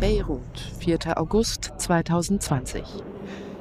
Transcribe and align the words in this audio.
Beirut, 0.00 0.40
4. 0.78 1.20
August 1.20 1.72
2020. 1.76 2.82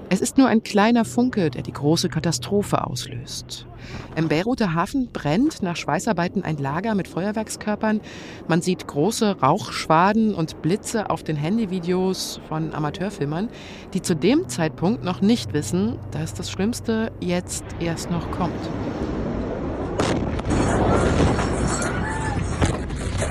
Es 0.07 0.21
ist 0.21 0.37
nur 0.37 0.47
ein 0.47 0.63
kleiner 0.63 1.03
Funke, 1.03 1.49
der 1.49 1.63
die 1.63 1.73
große 1.73 2.07
Katastrophe 2.07 2.87
auslöst. 2.87 3.67
Im 4.15 4.29
Beiruter 4.29 4.73
Hafen 4.73 5.09
brennt 5.11 5.61
nach 5.61 5.75
Schweißarbeiten 5.75 6.45
ein 6.45 6.55
Lager 6.55 6.95
mit 6.95 7.09
Feuerwerkskörpern. 7.09 7.99
Man 8.47 8.61
sieht 8.61 8.87
große 8.87 9.41
Rauchschwaden 9.41 10.33
und 10.33 10.61
Blitze 10.61 11.09
auf 11.09 11.23
den 11.23 11.35
Handyvideos 11.35 12.39
von 12.47 12.73
Amateurfilmern, 12.73 13.49
die 13.93 14.01
zu 14.01 14.15
dem 14.15 14.47
Zeitpunkt 14.47 15.03
noch 15.03 15.19
nicht 15.19 15.51
wissen, 15.51 15.99
dass 16.11 16.33
das 16.33 16.49
Schlimmste 16.49 17.11
jetzt 17.19 17.65
erst 17.81 18.11
noch 18.11 18.31
kommt. 18.31 18.53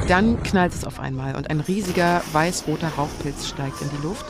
Dann 0.09 0.43
knallt 0.43 0.73
es 0.73 0.87
auf 0.87 1.01
einmal 1.01 1.37
und 1.37 1.51
ein 1.51 1.61
riesiger 1.61 2.23
weiß-roter 2.33 2.89
Rauchpilz 2.97 3.47
steigt 3.47 3.83
in 3.83 3.91
die 3.91 4.03
Luft. 4.03 4.25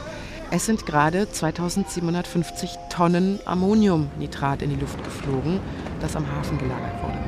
Es 0.51 0.66
sind 0.66 0.87
gerade 0.87 1.30
2750 1.30 2.70
Tonnen 2.91 3.38
Ammoniumnitrat 3.45 4.62
in 4.62 4.70
die 4.70 4.77
Luft 4.77 5.02
geflogen, 5.04 5.60
das 6.01 6.16
am 6.16 6.28
Hafen 6.28 6.59
gelagert 6.59 7.01
wurde. 7.01 7.18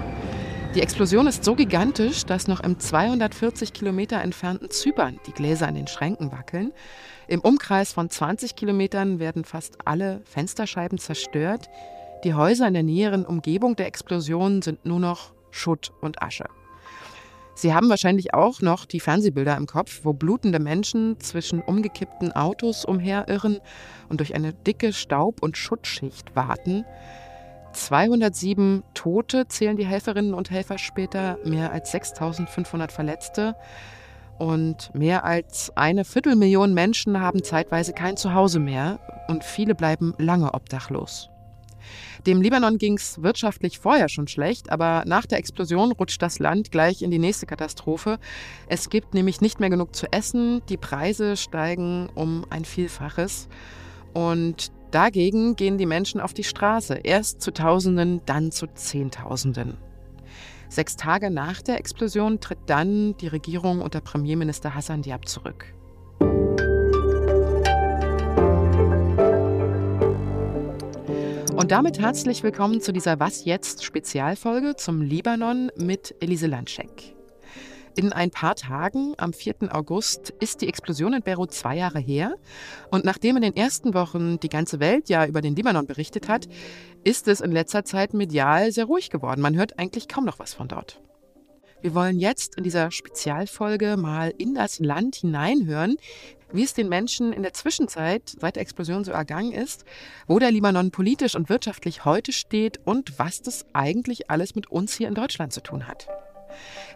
Die 0.75 0.81
Explosion 0.81 1.29
ist 1.29 1.45
so 1.45 1.55
gigantisch, 1.55 2.25
dass 2.25 2.49
noch 2.49 2.59
im 2.59 2.81
240 2.81 3.73
Kilometer 3.73 4.21
entfernten 4.21 4.69
Zypern 4.69 5.21
die 5.29 5.33
Gläser 5.33 5.69
an 5.69 5.77
den 5.77 5.87
Schränken 5.87 6.33
wackeln. 6.33 6.73
Im 7.29 7.43
Umkreis 7.43 7.93
von 7.93 8.11
20 8.11 8.57
Kilometern 8.57 9.21
werden 9.21 9.45
fast 9.45 9.79
alle 9.85 10.23
Fensterscheiben 10.25 10.99
zerstört. 10.99 11.69
Die 12.25 12.35
Häuser 12.35 12.67
in 12.67 12.75
der 12.75 12.83
näheren 12.83 13.25
Umgebung 13.25 13.77
der 13.77 13.87
Explosion 13.87 14.61
sind 14.61 14.85
nur 14.85 14.99
noch 14.99 15.31
Schutt 15.53 15.93
und 16.01 16.21
Asche. 16.21 16.47
Sie 17.61 17.75
haben 17.75 17.91
wahrscheinlich 17.91 18.33
auch 18.33 18.63
noch 18.63 18.87
die 18.87 19.01
Fernsehbilder 19.01 19.55
im 19.59 19.67
Kopf, 19.67 20.01
wo 20.05 20.15
blutende 20.15 20.59
Menschen 20.59 21.21
zwischen 21.21 21.61
umgekippten 21.61 22.33
Autos 22.33 22.87
umherirren 22.87 23.59
und 24.09 24.21
durch 24.21 24.35
eine 24.35 24.55
dicke 24.55 24.95
Staub- 24.95 25.43
und 25.43 25.59
Schutzschicht 25.59 26.35
warten. 26.35 26.87
207 27.75 28.83
Tote 28.95 29.47
zählen 29.47 29.77
die 29.77 29.85
Helferinnen 29.85 30.33
und 30.33 30.51
Helfer 30.51 30.79
später, 30.79 31.37
mehr 31.45 31.71
als 31.71 31.91
6500 31.91 32.93
Verletzte 32.93 33.55
und 34.39 34.95
mehr 34.95 35.25
als 35.25 35.71
eine 35.77 36.07
Viertelmillion 36.07 36.73
Menschen 36.73 37.21
haben 37.21 37.45
zeitweise 37.45 37.93
kein 37.93 38.17
Zuhause 38.17 38.59
mehr 38.59 39.01
und 39.29 39.45
viele 39.45 39.75
bleiben 39.75 40.15
lange 40.17 40.55
obdachlos. 40.55 41.30
Dem 42.27 42.43
Libanon 42.43 42.79
ging 42.79 42.95
es 42.95 43.23
wirtschaftlich 43.23 43.79
vorher 43.79 44.09
schon 44.09 44.29
schlecht, 44.29 44.71
aber 44.71 45.05
nach 45.07 45.27
der 45.27 45.39
Explosion 45.39 45.93
rutscht 45.93 46.23
das 46.23 46.39
Land 46.39 46.71
gleich 46.71 47.03
in 47.03 47.11
die 47.11 47.19
nächste 47.19 47.47
Katastrophe. 47.47 48.19
Es 48.69 48.91
gibt 48.91 49.15
nämlich 49.15 49.41
nicht 49.41 49.61
mehr 49.61 49.71
genug 49.71 49.95
zu 49.95 50.13
essen, 50.13 50.63
die 50.69 50.77
Preise 50.77 51.37
steigen 51.37 52.09
um 52.15 52.45
ein 52.51 52.65
Vielfaches 52.65 53.49
und 54.13 54.73
dagegen 54.91 55.57
gehen 55.57 55.79
die 55.79 55.87
Menschen 55.87 56.21
auf 56.21 56.35
die 56.35 56.45
Straße, 56.45 57.01
erst 57.05 57.41
zu 57.41 57.53
Tausenden, 57.53 58.21
dann 58.27 58.51
zu 58.51 58.67
Zehntausenden. 58.67 59.77
Sechs 60.69 60.97
Tage 60.97 61.31
nach 61.31 61.63
der 61.63 61.79
Explosion 61.79 62.39
tritt 62.39 62.61
dann 62.67 63.17
die 63.17 63.27
Regierung 63.27 63.81
unter 63.81 64.01
Premierminister 64.01 64.75
Hassan 64.75 65.03
Diab 65.03 65.27
zurück. 65.27 65.75
Und 71.61 71.73
damit 71.73 71.99
herzlich 71.99 72.43
willkommen 72.43 72.81
zu 72.81 72.91
dieser 72.91 73.21
Was 73.21 73.45
jetzt 73.45 73.85
Spezialfolge 73.85 74.77
zum 74.77 75.03
Libanon 75.03 75.71
mit 75.77 76.15
Elise 76.21 76.47
Landschek. 76.47 77.15
In 77.95 78.15
ein 78.15 78.31
paar 78.31 78.55
Tagen, 78.55 79.13
am 79.19 79.35
4. 79.35 79.69
August, 79.71 80.31
ist 80.41 80.63
die 80.63 80.69
Explosion 80.69 81.13
in 81.13 81.23
Beirut 81.23 81.53
zwei 81.53 81.77
Jahre 81.77 81.99
her. 81.99 82.37
Und 82.91 83.05
nachdem 83.05 83.37
in 83.37 83.43
den 83.43 83.57
ersten 83.57 83.93
Wochen 83.93 84.41
die 84.41 84.49
ganze 84.49 84.81
Welt 84.81 85.11
ja 85.11 85.27
über 85.27 85.43
den 85.43 85.55
Libanon 85.55 85.87
berichtet 85.87 86.29
hat, 86.29 86.49
ist 87.05 87.29
es 87.29 87.43
in 87.43 87.53
letzter 87.53 87.85
Zeit 87.85 88.15
medial 88.15 88.73
sehr 88.73 88.87
ruhig 88.87 89.11
geworden. 89.11 89.43
Man 89.43 89.55
hört 89.55 89.79
eigentlich 89.79 90.09
kaum 90.09 90.25
noch 90.25 90.39
was 90.39 90.55
von 90.55 90.67
dort. 90.67 91.03
Wir 91.83 91.95
wollen 91.95 92.19
jetzt 92.19 92.57
in 92.57 92.65
dieser 92.65 92.91
Spezialfolge 92.91 93.99
mal 93.99 94.33
in 94.39 94.55
das 94.55 94.79
Land 94.79 95.17
hineinhören, 95.17 95.99
wie 96.53 96.65
es 96.65 96.75
den 96.75 96.89
Menschen 96.89 97.33
in 97.33 97.43
der 97.43 97.53
Zwischenzeit 97.53 98.35
seit 98.41 98.57
der 98.57 98.63
Explosion 98.63 99.05
so 99.05 99.13
ergangen 99.13 99.53
ist, 99.53 99.85
wo 100.27 100.39
der 100.39 100.51
Libanon 100.51 100.91
politisch 100.91 101.35
und 101.35 101.49
wirtschaftlich 101.49 102.05
heute 102.05 102.33
steht 102.33 102.81
und 102.85 103.19
was 103.19 103.43
das 103.43 103.67
eigentlich 103.73 104.31
alles 104.31 104.55
mit 104.55 104.71
uns 104.71 104.95
hier 104.95 105.09
in 105.09 105.15
Deutschland 105.15 105.53
zu 105.53 105.63
tun 105.63 105.87
hat. 105.87 106.09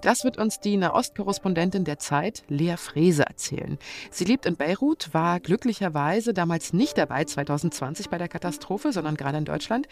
Das 0.02 0.24
wird 0.24 0.36
uns 0.36 0.60
die 0.60 0.76
Nahostkorrespondentin 0.76 1.84
der 1.84 1.98
Zeit, 1.98 2.42
Lea 2.48 2.76
Frese, 2.76 3.24
erzählen. 3.24 3.78
Sie 4.10 4.24
lebt 4.24 4.46
in 4.46 4.56
Beirut, 4.56 5.12
war 5.12 5.40
glücklicherweise 5.40 6.34
damals 6.34 6.72
nicht 6.72 6.98
dabei 6.98 7.24
2020 7.24 8.10
bei 8.10 8.18
der 8.18 8.28
Katastrophe, 8.28 8.92
sondern 8.92 9.16
gerade 9.16 9.38
in 9.38 9.44
Deutschland. 9.44 9.86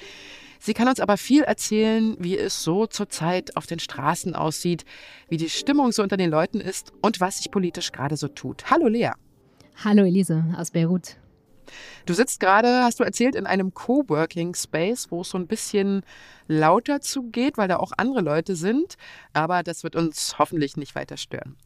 Sie 0.59 0.75
kann 0.75 0.89
uns 0.89 1.01
aber 1.01 1.17
viel 1.17 1.43
erzählen, 1.43 2.17
wie 2.19 2.37
es 2.37 2.63
so 2.63 2.87
zurzeit 2.87 3.57
auf 3.57 3.67
den 3.67 3.79
Straßen 3.79 4.35
aussieht, 4.35 4.85
wie 5.29 5.37
die 5.37 5.51
Stimmung 5.51 5.93
so 5.93 6.03
unter 6.03 6.17
den 6.17 6.31
Leuten 6.31 6.61
ist 6.61 6.93
und 7.01 7.21
was 7.21 7.39
sich 7.39 7.51
politisch 7.51 7.93
gerade 7.93 8.17
so 8.17 8.29
tut. 8.29 8.71
Hallo 8.71 8.89
Lea. 8.89 9.13
Hallo 9.77 10.05
Elise 10.05 10.45
aus 10.57 10.71
Beirut. 10.71 11.17
Du 12.07 12.15
sitzt 12.15 12.41
gerade, 12.41 12.83
hast 12.83 13.01
du 13.01 13.05
erzählt, 13.05 13.35
in 13.35 13.47
einem 13.47 13.75
Coworking 13.75 14.55
Space, 14.55 15.11
wo 15.11 15.23
es 15.23 15.31
so 15.31 15.39
ein 15.39 15.47
bisschen 15.47 16.03
lauter 16.49 17.01
zugeht, 17.01 17.57
weil 17.57 17.69
da 17.69 17.77
auch 17.77 17.93
andere 17.97 18.21
Leute 18.21 18.57
sind. 18.57 18.97
Aber 19.33 19.63
das 19.63 19.85
wird 19.85 19.97
uns 19.97 20.39
hoffentlich 20.39 20.77
nicht 20.77 20.95
weiter 20.95 21.17
stören. 21.17 21.57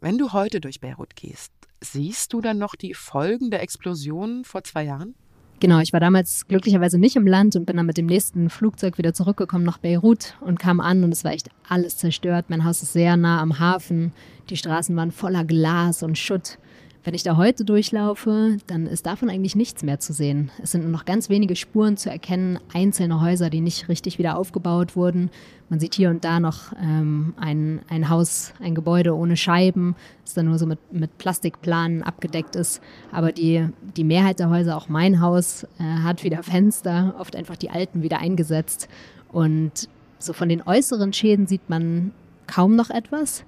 Wenn 0.00 0.18
du 0.18 0.32
heute 0.32 0.60
durch 0.60 0.80
Beirut 0.80 1.16
gehst, 1.16 1.52
siehst 1.80 2.32
du 2.32 2.40
dann 2.40 2.58
noch 2.58 2.74
die 2.74 2.94
Folgen 2.94 3.50
der 3.50 3.62
Explosion 3.62 4.44
vor 4.44 4.64
zwei 4.64 4.84
Jahren? 4.84 5.14
Genau, 5.60 5.78
ich 5.78 5.92
war 5.92 6.00
damals 6.00 6.46
glücklicherweise 6.46 6.98
nicht 6.98 7.16
im 7.16 7.26
Land 7.26 7.56
und 7.56 7.64
bin 7.64 7.76
dann 7.76 7.86
mit 7.86 7.96
dem 7.96 8.06
nächsten 8.06 8.50
Flugzeug 8.50 8.98
wieder 8.98 9.14
zurückgekommen 9.14 9.64
nach 9.64 9.78
Beirut 9.78 10.34
und 10.40 10.58
kam 10.58 10.80
an 10.80 11.04
und 11.04 11.12
es 11.12 11.24
war 11.24 11.32
echt 11.32 11.48
alles 11.68 11.96
zerstört. 11.96 12.46
Mein 12.48 12.64
Haus 12.64 12.82
ist 12.82 12.92
sehr 12.92 13.16
nah 13.16 13.40
am 13.40 13.58
Hafen. 13.58 14.12
Die 14.50 14.56
Straßen 14.56 14.94
waren 14.96 15.12
voller 15.12 15.44
Glas 15.44 16.02
und 16.02 16.18
Schutt. 16.18 16.58
Wenn 17.04 17.12
ich 17.12 17.22
da 17.22 17.36
heute 17.36 17.66
durchlaufe, 17.66 18.56
dann 18.66 18.86
ist 18.86 19.04
davon 19.04 19.28
eigentlich 19.28 19.54
nichts 19.54 19.82
mehr 19.82 20.00
zu 20.00 20.14
sehen. 20.14 20.50
Es 20.62 20.70
sind 20.70 20.84
nur 20.84 20.90
noch 20.90 21.04
ganz 21.04 21.28
wenige 21.28 21.54
Spuren 21.54 21.98
zu 21.98 22.08
erkennen, 22.08 22.58
einzelne 22.72 23.20
Häuser, 23.20 23.50
die 23.50 23.60
nicht 23.60 23.90
richtig 23.90 24.18
wieder 24.18 24.38
aufgebaut 24.38 24.96
wurden. 24.96 25.28
Man 25.68 25.80
sieht 25.80 25.94
hier 25.94 26.08
und 26.08 26.24
da 26.24 26.40
noch 26.40 26.72
ähm, 26.82 27.34
ein, 27.36 27.80
ein 27.90 28.08
Haus, 28.08 28.54
ein 28.58 28.74
Gebäude 28.74 29.14
ohne 29.14 29.36
Scheiben, 29.36 29.96
das 30.24 30.32
dann 30.32 30.46
nur 30.46 30.58
so 30.58 30.64
mit, 30.64 30.78
mit 30.92 31.18
Plastikplanen 31.18 32.02
abgedeckt 32.02 32.56
ist. 32.56 32.80
Aber 33.12 33.32
die, 33.32 33.68
die 33.98 34.04
Mehrheit 34.04 34.38
der 34.38 34.48
Häuser, 34.48 34.74
auch 34.74 34.88
mein 34.88 35.20
Haus, 35.20 35.64
äh, 35.78 35.82
hat 35.82 36.24
wieder 36.24 36.42
Fenster, 36.42 37.16
oft 37.18 37.36
einfach 37.36 37.56
die 37.56 37.68
alten 37.68 38.02
wieder 38.02 38.20
eingesetzt. 38.20 38.88
Und 39.30 39.90
so 40.18 40.32
von 40.32 40.48
den 40.48 40.62
äußeren 40.62 41.12
Schäden 41.12 41.46
sieht 41.46 41.68
man 41.68 42.12
kaum 42.46 42.76
noch 42.76 42.88
etwas 42.88 43.44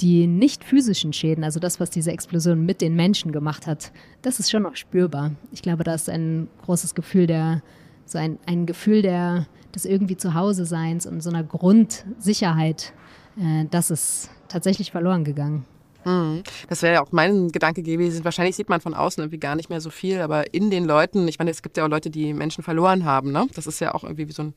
die 0.00 0.26
nicht 0.26 0.64
physischen 0.64 1.12
Schäden, 1.12 1.44
also 1.44 1.60
das, 1.60 1.80
was 1.80 1.90
diese 1.90 2.12
Explosion 2.12 2.64
mit 2.64 2.80
den 2.80 2.94
Menschen 2.96 3.32
gemacht 3.32 3.66
hat, 3.66 3.92
das 4.22 4.40
ist 4.40 4.50
schon 4.50 4.62
noch 4.62 4.76
spürbar. 4.76 5.32
Ich 5.52 5.62
glaube, 5.62 5.84
da 5.84 5.94
ist 5.94 6.08
ein 6.08 6.48
großes 6.64 6.94
Gefühl 6.94 7.26
der, 7.26 7.62
so 8.04 8.18
ein, 8.18 8.38
ein 8.46 8.66
Gefühl 8.66 9.02
der, 9.02 9.46
des 9.74 9.84
irgendwie 9.84 10.16
Zuhause-Seins 10.16 11.06
und 11.06 11.22
so 11.22 11.30
einer 11.30 11.44
Grundsicherheit, 11.44 12.92
äh, 13.38 13.66
das 13.70 13.90
ist 13.90 14.30
tatsächlich 14.48 14.90
verloren 14.90 15.24
gegangen. 15.24 15.64
Hm. 16.04 16.42
Das 16.68 16.82
wäre 16.82 16.94
ja 16.94 17.02
auch 17.02 17.12
mein 17.12 17.52
Gedanke 17.52 17.82
gewesen. 17.82 18.24
Wahrscheinlich 18.24 18.56
sieht 18.56 18.68
man 18.68 18.80
von 18.80 18.94
außen 18.94 19.22
irgendwie 19.22 19.38
gar 19.38 19.54
nicht 19.54 19.70
mehr 19.70 19.80
so 19.80 19.90
viel, 19.90 20.20
aber 20.20 20.52
in 20.52 20.70
den 20.70 20.84
Leuten, 20.84 21.28
ich 21.28 21.38
meine, 21.38 21.50
es 21.50 21.62
gibt 21.62 21.76
ja 21.76 21.84
auch 21.84 21.88
Leute, 21.88 22.10
die 22.10 22.34
Menschen 22.34 22.64
verloren 22.64 23.04
haben, 23.04 23.30
ne? 23.30 23.46
Das 23.54 23.68
ist 23.68 23.80
ja 23.80 23.94
auch 23.94 24.02
irgendwie 24.02 24.28
wie 24.28 24.32
so 24.32 24.42
ein 24.42 24.54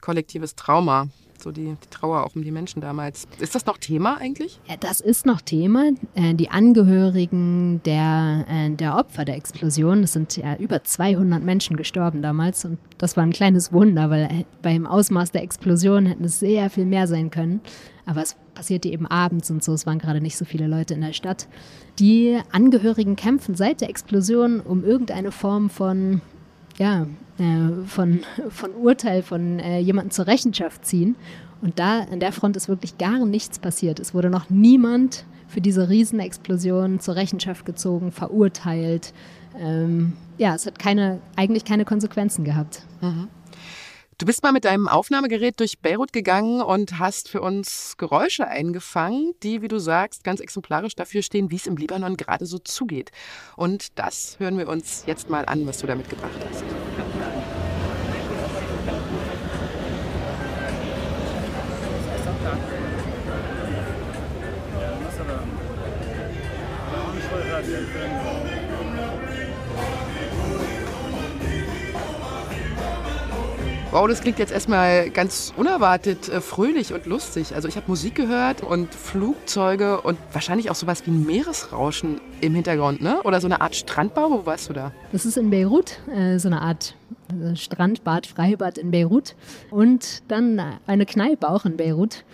kollektives 0.00 0.56
Trauma 0.56 1.08
so 1.42 1.52
die, 1.52 1.64
die, 1.66 1.90
Trauer 1.90 2.24
auch 2.24 2.34
um 2.34 2.42
die 2.42 2.50
Menschen 2.50 2.80
damals. 2.80 3.26
Ist 3.38 3.54
das 3.54 3.66
noch 3.66 3.78
Thema 3.78 4.18
eigentlich? 4.18 4.60
Ja, 4.66 4.76
das 4.76 5.00
ist 5.00 5.26
noch 5.26 5.40
Thema. 5.40 5.90
Äh, 6.14 6.34
die 6.34 6.50
Angehörigen 6.50 7.80
der, 7.84 8.44
äh, 8.48 8.70
der 8.70 8.96
Opfer 8.96 9.24
der 9.24 9.36
Explosion, 9.36 10.02
es 10.02 10.12
sind 10.12 10.36
ja 10.36 10.56
über 10.56 10.82
200 10.82 11.42
Menschen 11.42 11.76
gestorben 11.76 12.22
damals 12.22 12.64
und 12.64 12.78
das 12.98 13.16
war 13.16 13.24
ein 13.24 13.32
kleines 13.32 13.72
Wunder, 13.72 14.10
weil 14.10 14.24
äh, 14.24 14.44
beim 14.62 14.86
Ausmaß 14.86 15.32
der 15.32 15.42
Explosion 15.42 16.06
hätten 16.06 16.24
es 16.24 16.38
sehr 16.40 16.70
viel 16.70 16.86
mehr 16.86 17.06
sein 17.06 17.30
können. 17.30 17.60
Aber 18.06 18.22
es 18.22 18.36
passierte 18.54 18.88
eben 18.88 19.06
abends 19.06 19.50
und 19.50 19.62
so, 19.62 19.74
es 19.74 19.84
waren 19.84 19.98
gerade 19.98 20.22
nicht 20.22 20.38
so 20.38 20.46
viele 20.46 20.66
Leute 20.66 20.94
in 20.94 21.02
der 21.02 21.12
Stadt. 21.12 21.46
Die 21.98 22.38
Angehörigen 22.52 23.16
kämpfen 23.16 23.54
seit 23.54 23.82
der 23.82 23.90
Explosion 23.90 24.60
um 24.60 24.82
irgendeine 24.82 25.30
Form 25.30 25.68
von 25.68 26.22
ja, 26.78 27.06
äh, 27.38 27.86
von, 27.86 28.20
von 28.48 28.72
Urteil 28.72 29.22
von 29.22 29.58
äh, 29.58 29.78
jemandem 29.78 30.10
zur 30.10 30.26
Rechenschaft 30.26 30.84
ziehen. 30.84 31.16
Und 31.60 31.78
da 31.78 32.02
an 32.10 32.20
der 32.20 32.32
Front 32.32 32.56
ist 32.56 32.68
wirklich 32.68 32.98
gar 32.98 33.24
nichts 33.24 33.58
passiert. 33.58 33.98
Es 33.98 34.14
wurde 34.14 34.30
noch 34.30 34.48
niemand 34.48 35.24
für 35.48 35.60
diese 35.60 35.88
Riesenexplosion 35.88 37.00
zur 37.00 37.16
Rechenschaft 37.16 37.64
gezogen, 37.64 38.12
verurteilt. 38.12 39.12
Ähm, 39.58 40.12
ja, 40.36 40.54
es 40.54 40.66
hat 40.66 40.78
keine, 40.78 41.20
eigentlich 41.36 41.64
keine 41.64 41.84
Konsequenzen 41.84 42.44
gehabt. 42.44 42.82
Mhm. 43.00 43.28
Du 44.20 44.26
bist 44.26 44.42
mal 44.42 44.50
mit 44.50 44.64
deinem 44.64 44.88
Aufnahmegerät 44.88 45.60
durch 45.60 45.78
Beirut 45.78 46.12
gegangen 46.12 46.60
und 46.60 46.98
hast 46.98 47.28
für 47.28 47.40
uns 47.40 47.94
Geräusche 47.98 48.48
eingefangen, 48.48 49.32
die, 49.44 49.62
wie 49.62 49.68
du 49.68 49.78
sagst, 49.78 50.24
ganz 50.24 50.40
exemplarisch 50.40 50.96
dafür 50.96 51.22
stehen, 51.22 51.52
wie 51.52 51.54
es 51.54 51.68
im 51.68 51.76
Libanon 51.76 52.16
gerade 52.16 52.44
so 52.44 52.58
zugeht. 52.58 53.12
Und 53.54 53.96
das 53.96 54.34
hören 54.40 54.58
wir 54.58 54.66
uns 54.66 55.04
jetzt 55.06 55.30
mal 55.30 55.44
an, 55.44 55.64
was 55.68 55.78
du 55.78 55.86
da 55.86 55.94
mitgebracht 55.94 56.32
hast. 56.50 56.64
Wow, 73.90 74.06
das 74.06 74.20
klingt 74.20 74.38
jetzt 74.38 74.52
erstmal 74.52 75.08
ganz 75.08 75.54
unerwartet 75.56 76.28
äh, 76.28 76.42
fröhlich 76.42 76.92
und 76.92 77.06
lustig. 77.06 77.54
Also 77.54 77.68
ich 77.68 77.76
habe 77.76 77.86
Musik 77.88 78.16
gehört 78.16 78.62
und 78.62 78.94
Flugzeuge 78.94 80.02
und 80.02 80.18
wahrscheinlich 80.34 80.70
auch 80.70 80.74
sowas 80.74 81.06
wie 81.06 81.10
ein 81.10 81.24
Meeresrauschen 81.24 82.20
im 82.42 82.54
Hintergrund, 82.54 83.00
ne? 83.00 83.22
Oder 83.22 83.40
so 83.40 83.46
eine 83.46 83.62
Art 83.62 83.74
Strandbau. 83.74 84.30
Wo 84.30 84.44
warst 84.44 84.68
du 84.68 84.74
da? 84.74 84.92
Das 85.12 85.24
ist 85.24 85.38
in 85.38 85.48
Beirut, 85.48 86.00
äh, 86.14 86.38
so 86.38 86.48
eine 86.48 86.60
Art 86.60 86.96
äh, 87.30 87.56
Strandbad, 87.56 88.26
Freibad 88.26 88.76
in 88.76 88.90
Beirut 88.90 89.34
und 89.70 90.22
dann 90.28 90.60
eine 90.86 91.06
Kneipe 91.06 91.48
auch 91.48 91.64
in 91.64 91.78
Beirut. 91.78 92.26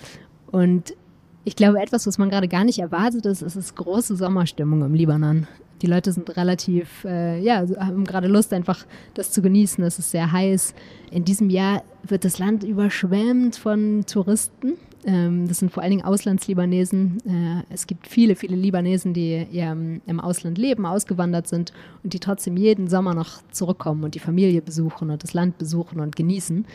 Und 0.50 0.96
ich 1.44 1.54
glaube, 1.54 1.80
etwas, 1.80 2.04
was 2.08 2.18
man 2.18 2.30
gerade 2.30 2.48
gar 2.48 2.64
nicht 2.64 2.80
erwartet 2.80 3.26
ist, 3.26 3.42
ist 3.42 3.54
es 3.54 3.76
große 3.76 4.16
Sommerstimmung 4.16 4.82
im 4.82 4.94
Libanon. 4.94 5.46
Die 5.82 5.86
Leute 5.86 6.12
sind 6.12 6.36
relativ, 6.36 7.04
äh, 7.04 7.38
ja, 7.40 7.64
haben 7.78 8.04
gerade 8.04 8.28
Lust, 8.28 8.52
einfach 8.52 8.86
das 9.14 9.30
zu 9.30 9.42
genießen. 9.42 9.82
Es 9.84 9.98
ist 9.98 10.10
sehr 10.10 10.30
heiß. 10.30 10.74
In 11.10 11.24
diesem 11.24 11.50
Jahr 11.50 11.82
wird 12.02 12.24
das 12.24 12.38
Land 12.38 12.64
überschwemmt 12.64 13.56
von 13.56 14.04
Touristen. 14.06 14.74
Ähm, 15.06 15.46
das 15.48 15.58
sind 15.58 15.70
vor 15.70 15.82
allen 15.82 15.90
Dingen 15.90 16.04
Auslandslibanesen. 16.04 17.18
Äh, 17.26 17.72
es 17.72 17.86
gibt 17.86 18.06
viele, 18.06 18.36
viele 18.36 18.56
Libanesen, 18.56 19.12
die 19.12 19.46
ja 19.50 19.72
im 19.72 20.20
Ausland 20.20 20.58
leben, 20.58 20.86
ausgewandert 20.86 21.46
sind 21.46 21.72
und 22.02 22.14
die 22.14 22.20
trotzdem 22.20 22.56
jeden 22.56 22.88
Sommer 22.88 23.14
noch 23.14 23.42
zurückkommen 23.50 24.04
und 24.04 24.14
die 24.14 24.20
Familie 24.20 24.62
besuchen 24.62 25.10
und 25.10 25.22
das 25.22 25.34
Land 25.34 25.58
besuchen 25.58 26.00
und 26.00 26.16
genießen. 26.16 26.66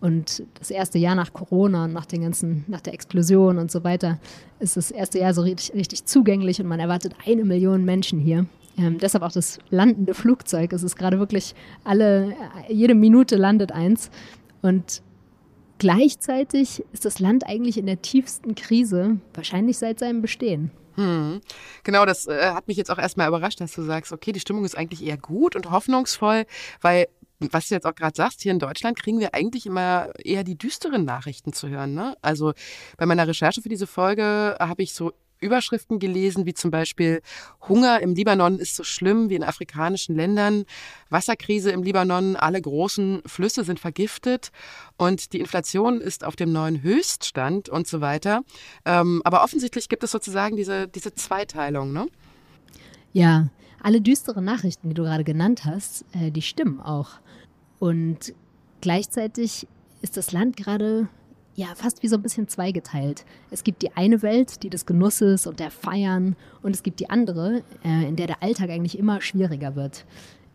Und 0.00 0.42
das 0.58 0.70
erste 0.70 0.98
Jahr 0.98 1.14
nach 1.14 1.32
Corona 1.32 1.84
und 1.84 1.92
nach, 1.92 2.06
den 2.06 2.22
ganzen, 2.22 2.64
nach 2.68 2.80
der 2.80 2.92
Explosion 2.92 3.58
und 3.58 3.70
so 3.70 3.82
weiter 3.84 4.18
ist 4.58 4.76
das 4.76 4.90
erste 4.90 5.18
Jahr 5.18 5.32
so 5.32 5.42
richtig, 5.42 5.72
richtig 5.74 6.04
zugänglich 6.04 6.60
und 6.60 6.66
man 6.66 6.80
erwartet 6.80 7.14
eine 7.26 7.44
Million 7.44 7.84
Menschen 7.84 8.18
hier. 8.18 8.46
Ähm, 8.78 8.98
deshalb 8.98 9.24
auch 9.24 9.32
das 9.32 9.58
landende 9.70 10.12
Flugzeug. 10.12 10.72
Es 10.72 10.82
ist 10.82 10.96
gerade 10.96 11.18
wirklich 11.18 11.54
alle, 11.84 12.34
jede 12.68 12.94
Minute 12.94 13.36
landet 13.36 13.72
eins. 13.72 14.10
Und 14.60 15.02
Gleichzeitig 15.78 16.84
ist 16.92 17.04
das 17.04 17.18
Land 17.18 17.46
eigentlich 17.46 17.76
in 17.76 17.86
der 17.86 18.00
tiefsten 18.00 18.54
Krise, 18.54 19.18
wahrscheinlich 19.34 19.78
seit 19.78 19.98
seinem 19.98 20.22
Bestehen. 20.22 20.70
Hm. 20.94 21.42
Genau, 21.84 22.06
das 22.06 22.26
äh, 22.26 22.52
hat 22.52 22.68
mich 22.68 22.78
jetzt 22.78 22.90
auch 22.90 22.98
erstmal 22.98 23.28
überrascht, 23.28 23.60
dass 23.60 23.74
du 23.74 23.82
sagst, 23.82 24.12
okay, 24.12 24.32
die 24.32 24.40
Stimmung 24.40 24.64
ist 24.64 24.76
eigentlich 24.76 25.04
eher 25.04 25.18
gut 25.18 25.54
und 25.54 25.70
hoffnungsvoll, 25.70 26.46
weil 26.80 27.08
was 27.38 27.68
du 27.68 27.74
jetzt 27.74 27.86
auch 27.86 27.94
gerade 27.94 28.16
sagst, 28.16 28.40
hier 28.40 28.52
in 28.52 28.58
Deutschland 28.58 28.98
kriegen 28.98 29.20
wir 29.20 29.34
eigentlich 29.34 29.66
immer 29.66 30.10
eher 30.24 30.42
die 30.42 30.56
düsteren 30.56 31.04
Nachrichten 31.04 31.52
zu 31.52 31.68
hören. 31.68 31.92
Ne? 31.92 32.16
Also 32.22 32.54
bei 32.96 33.04
meiner 33.04 33.28
Recherche 33.28 33.60
für 33.60 33.68
diese 33.68 33.86
Folge 33.86 34.56
habe 34.58 34.82
ich 34.82 34.94
so 34.94 35.12
Überschriften 35.40 35.98
gelesen, 35.98 36.46
wie 36.46 36.54
zum 36.54 36.70
Beispiel 36.70 37.22
Hunger 37.68 38.00
im 38.00 38.14
Libanon 38.14 38.58
ist 38.58 38.76
so 38.76 38.84
schlimm 38.84 39.28
wie 39.28 39.34
in 39.34 39.44
afrikanischen 39.44 40.16
Ländern, 40.16 40.64
Wasserkrise 41.10 41.70
im 41.70 41.82
Libanon, 41.82 42.36
alle 42.36 42.60
großen 42.60 43.22
Flüsse 43.26 43.64
sind 43.64 43.80
vergiftet 43.80 44.50
und 44.96 45.32
die 45.32 45.40
Inflation 45.40 46.00
ist 46.00 46.24
auf 46.24 46.36
dem 46.36 46.52
neuen 46.52 46.82
Höchststand 46.82 47.68
und 47.68 47.86
so 47.86 48.00
weiter. 48.00 48.42
Ähm, 48.84 49.22
aber 49.24 49.42
offensichtlich 49.42 49.88
gibt 49.88 50.04
es 50.04 50.10
sozusagen 50.10 50.56
diese, 50.56 50.88
diese 50.88 51.14
Zweiteilung, 51.14 51.92
ne? 51.92 52.06
Ja, 53.12 53.48
alle 53.82 54.00
düsteren 54.00 54.44
Nachrichten, 54.44 54.88
die 54.88 54.94
du 54.94 55.04
gerade 55.04 55.24
genannt 55.24 55.64
hast, 55.64 56.04
äh, 56.12 56.30
die 56.30 56.42
stimmen 56.42 56.80
auch. 56.80 57.10
Und 57.78 58.34
gleichzeitig 58.80 59.66
ist 60.02 60.16
das 60.16 60.32
Land 60.32 60.56
gerade 60.56 61.08
ja 61.55 61.67
fast 61.75 62.03
wie 62.03 62.07
so 62.07 62.15
ein 62.15 62.21
bisschen 62.21 62.47
zweigeteilt. 62.47 63.25
Es 63.51 63.63
gibt 63.63 63.81
die 63.81 63.95
eine 63.95 64.21
Welt, 64.21 64.63
die 64.63 64.69
des 64.69 64.85
Genusses 64.85 65.47
und 65.47 65.59
der 65.59 65.71
Feiern, 65.71 66.35
und 66.61 66.75
es 66.75 66.83
gibt 66.83 66.99
die 66.99 67.09
andere, 67.09 67.63
äh, 67.83 68.07
in 68.07 68.15
der 68.15 68.27
der 68.27 68.41
Alltag 68.43 68.69
eigentlich 68.69 68.97
immer 68.97 69.21
schwieriger 69.21 69.75
wird. 69.75 70.05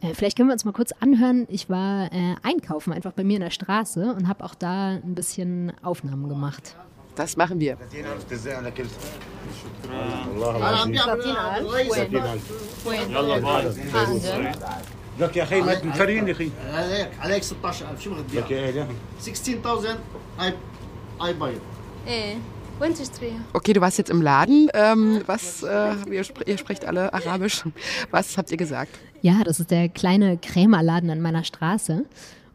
Äh, 0.01 0.15
vielleicht 0.15 0.37
können 0.37 0.49
wir 0.49 0.53
uns 0.53 0.65
mal 0.65 0.73
kurz 0.73 0.93
anhören. 1.01 1.47
Ich 1.49 1.69
war 1.71 2.13
äh, 2.13 2.35
einkaufen, 2.43 2.93
einfach 2.93 3.13
bei 3.13 3.25
mir 3.25 3.37
in 3.37 3.43
der 3.43 3.51
Straße 3.51 4.15
und 4.15 4.29
habe 4.29 4.45
auch 4.45 4.55
da 4.55 4.91
ein 4.91 5.15
bisschen 5.15 5.73
Aufnahmen 5.83 6.29
gemacht. 6.29 6.77
Das 7.15 7.37
machen 7.37 7.61
wir. 7.61 7.79
لك 15.21 15.37
يا 15.37 15.43
اخي 15.43 15.61
ما 15.61 15.85
مفرين 15.85 16.29
يا 16.29 16.33
اخي 16.33 16.51
عليك 17.21 17.43
16000 17.43 18.01
شو 18.01 18.15
بدك 18.15 18.53
اياها؟ 18.53 18.89
16000 19.21 19.99
I 20.39 20.53
it. 21.54 21.62
Eh. 22.08 22.36
Okay, 23.54 23.74
du 23.74 23.82
warst 23.82 24.00
jetzt 24.00 24.10
im 24.10 24.24
Laden. 24.24 24.70
Ähm, 24.74 25.22
was, 25.28 25.62
äh, 25.62 25.94
ihr, 26.10 26.24
ihr, 26.48 26.58
sprecht 26.58 26.84
alle 26.84 27.14
Arabisch. 27.14 27.64
Was 28.10 28.40
habt 28.40 28.50
ihr 28.50 28.58
gesagt? 28.58 28.98
Ja, 29.22 29.44
das 29.44 29.60
ist 29.60 29.70
der 29.70 29.88
kleine 29.88 30.38
Krämerladen 30.38 31.12
an 31.12 31.22
meiner 31.22 31.44
Straße. 31.44 32.06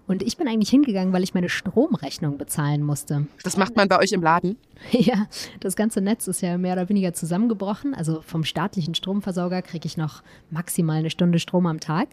Und 0.09 0.23
ich 0.23 0.37
bin 0.37 0.49
eigentlich 0.49 0.71
hingegangen, 0.71 1.13
weil 1.13 1.23
ich 1.23 1.35
meine 1.35 1.49
Stromrechnung 1.49 2.39
bezahlen 2.39 2.83
musste. 2.83 3.27
Das 3.45 3.57
macht 3.57 3.77
man 3.77 3.89
bei 3.89 3.99
euch 4.01 4.13
im 4.13 4.23
Laden? 4.23 4.57
Ja, 4.93 5.27
das 5.61 5.75
ganze 5.75 6.01
Netz 6.01 6.29
ist 6.29 6.43
ja 6.43 6.59
mehr 6.59 6.75
oder 6.75 6.89
weniger 6.89 7.15
zusammengebrochen. 7.15 7.95
Also 7.95 8.21
vom 8.21 8.45
staatlichen 8.45 8.95
Stromversorger 8.95 9.63
kriege 9.63 9.87
ich 9.87 9.97
noch 9.97 10.23
maximal 10.51 10.99
eine 10.99 11.11
Stunde 11.11 11.39
Strom 11.39 11.67
am 11.67 11.81
Tag. 11.81 12.09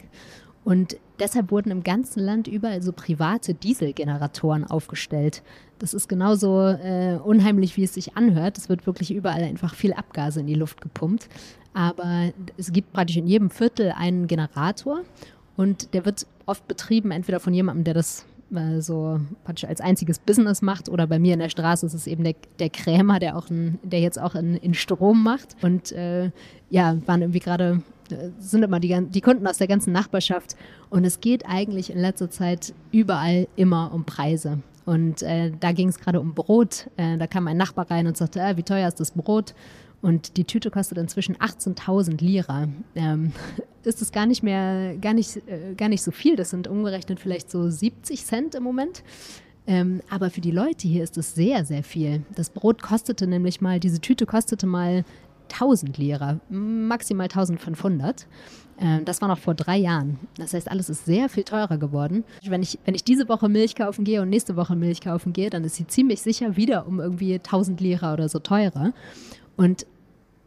Und 0.64 0.96
deshalb 1.18 1.50
wurden 1.50 1.70
im 1.70 1.82
ganzen 1.82 2.20
Land 2.20 2.48
überall 2.48 2.82
so 2.82 2.92
private 2.92 3.54
Dieselgeneratoren 3.54 4.64
aufgestellt. 4.64 5.42
Das 5.78 5.92
ist 5.92 6.08
genauso 6.08 6.60
äh, 6.60 7.18
unheimlich, 7.22 7.76
wie 7.76 7.84
es 7.84 7.94
sich 7.94 8.16
anhört. 8.16 8.56
Es 8.56 8.68
wird 8.68 8.86
wirklich 8.86 9.12
überall 9.12 9.42
einfach 9.42 9.74
viel 9.74 9.92
Abgase 9.92 10.40
in 10.40 10.46
die 10.46 10.54
Luft 10.54 10.80
gepumpt. 10.80 11.28
Aber 11.74 12.32
es 12.56 12.72
gibt 12.72 12.92
praktisch 12.92 13.16
in 13.16 13.26
jedem 13.26 13.50
Viertel 13.50 13.92
einen 13.96 14.26
Generator 14.26 15.00
und 15.56 15.92
der 15.92 16.04
wird 16.04 16.26
oft 16.46 16.66
betrieben, 16.68 17.10
entweder 17.10 17.40
von 17.40 17.52
jemandem, 17.52 17.84
der 17.84 17.94
das 17.94 18.26
äh, 18.54 18.80
so 18.80 19.20
praktisch 19.44 19.68
als 19.68 19.80
einziges 19.80 20.18
Business 20.18 20.62
macht 20.62 20.88
oder 20.88 21.06
bei 21.06 21.18
mir 21.18 21.34
in 21.34 21.40
der 21.40 21.48
Straße 21.48 21.84
ist 21.86 21.94
es 21.94 22.06
eben 22.06 22.24
der, 22.24 22.34
der 22.58 22.70
Krämer, 22.70 23.18
der 23.18 23.36
auch 23.36 23.50
ein, 23.50 23.78
der 23.82 24.00
jetzt 24.00 24.20
auch 24.20 24.34
in, 24.34 24.54
in 24.56 24.74
Strom 24.74 25.22
macht. 25.22 25.56
Und 25.62 25.92
äh, 25.92 26.30
ja, 26.70 26.96
waren 27.06 27.22
irgendwie 27.22 27.40
gerade 27.40 27.82
sind 28.38 28.62
immer 28.62 28.80
die, 28.80 28.98
die 29.08 29.20
Kunden 29.20 29.46
aus 29.46 29.58
der 29.58 29.66
ganzen 29.66 29.92
Nachbarschaft. 29.92 30.56
Und 30.90 31.04
es 31.04 31.20
geht 31.20 31.46
eigentlich 31.46 31.90
in 31.90 31.98
letzter 31.98 32.30
Zeit 32.30 32.74
überall 32.92 33.48
immer 33.56 33.92
um 33.92 34.04
Preise. 34.04 34.58
Und 34.84 35.22
äh, 35.22 35.50
da 35.58 35.72
ging 35.72 35.88
es 35.88 35.98
gerade 35.98 36.20
um 36.20 36.34
Brot. 36.34 36.90
Äh, 36.96 37.16
da 37.16 37.26
kam 37.26 37.46
ein 37.46 37.56
Nachbar 37.56 37.90
rein 37.90 38.06
und 38.06 38.16
sagte, 38.16 38.40
äh, 38.40 38.56
wie 38.56 38.62
teuer 38.62 38.88
ist 38.88 39.00
das 39.00 39.12
Brot? 39.12 39.54
Und 40.02 40.36
die 40.36 40.44
Tüte 40.44 40.70
kostet 40.70 40.98
inzwischen 40.98 41.36
18.000 41.36 42.22
Lira. 42.22 42.68
Ähm, 42.94 43.32
ist 43.84 44.02
es 44.02 44.12
gar 44.12 44.26
nicht 44.26 44.42
mehr, 44.42 44.96
gar 44.98 45.14
nicht, 45.14 45.36
äh, 45.48 45.74
gar 45.74 45.88
nicht 45.88 46.02
so 46.02 46.10
viel. 46.10 46.36
Das 46.36 46.50
sind 46.50 46.68
umgerechnet 46.68 47.20
vielleicht 47.20 47.50
so 47.50 47.70
70 47.70 48.24
Cent 48.24 48.54
im 48.54 48.62
Moment. 48.62 49.02
Ähm, 49.66 50.02
aber 50.10 50.28
für 50.28 50.42
die 50.42 50.50
Leute 50.50 50.86
hier 50.86 51.02
ist 51.02 51.16
es 51.16 51.34
sehr, 51.34 51.64
sehr 51.64 51.82
viel. 51.82 52.22
Das 52.34 52.50
Brot 52.50 52.82
kostete 52.82 53.26
nämlich 53.26 53.62
mal, 53.62 53.80
diese 53.80 53.98
Tüte 53.98 54.26
kostete 54.26 54.66
mal 54.66 55.04
1000 55.50 55.96
Lira, 55.98 56.40
maximal 56.48 57.24
1500. 57.24 58.26
Ähm, 58.80 59.04
das 59.04 59.20
war 59.20 59.28
noch 59.28 59.38
vor 59.38 59.54
drei 59.54 59.76
Jahren. 59.76 60.18
Das 60.36 60.54
heißt, 60.54 60.70
alles 60.70 60.88
ist 60.88 61.04
sehr 61.04 61.28
viel 61.28 61.44
teurer 61.44 61.78
geworden. 61.78 62.24
Wenn 62.44 62.62
ich, 62.62 62.78
wenn 62.84 62.94
ich 62.94 63.04
diese 63.04 63.28
Woche 63.28 63.48
Milch 63.48 63.74
kaufen 63.74 64.04
gehe 64.04 64.22
und 64.22 64.30
nächste 64.30 64.56
Woche 64.56 64.74
Milch 64.74 65.00
kaufen 65.00 65.32
gehe, 65.32 65.50
dann 65.50 65.64
ist 65.64 65.76
sie 65.76 65.86
ziemlich 65.86 66.22
sicher 66.22 66.56
wieder 66.56 66.86
um 66.86 67.00
irgendwie 67.00 67.34
1000 67.34 67.80
Lira 67.80 68.12
oder 68.12 68.28
so 68.28 68.38
teurer. 68.38 68.92
Und 69.56 69.86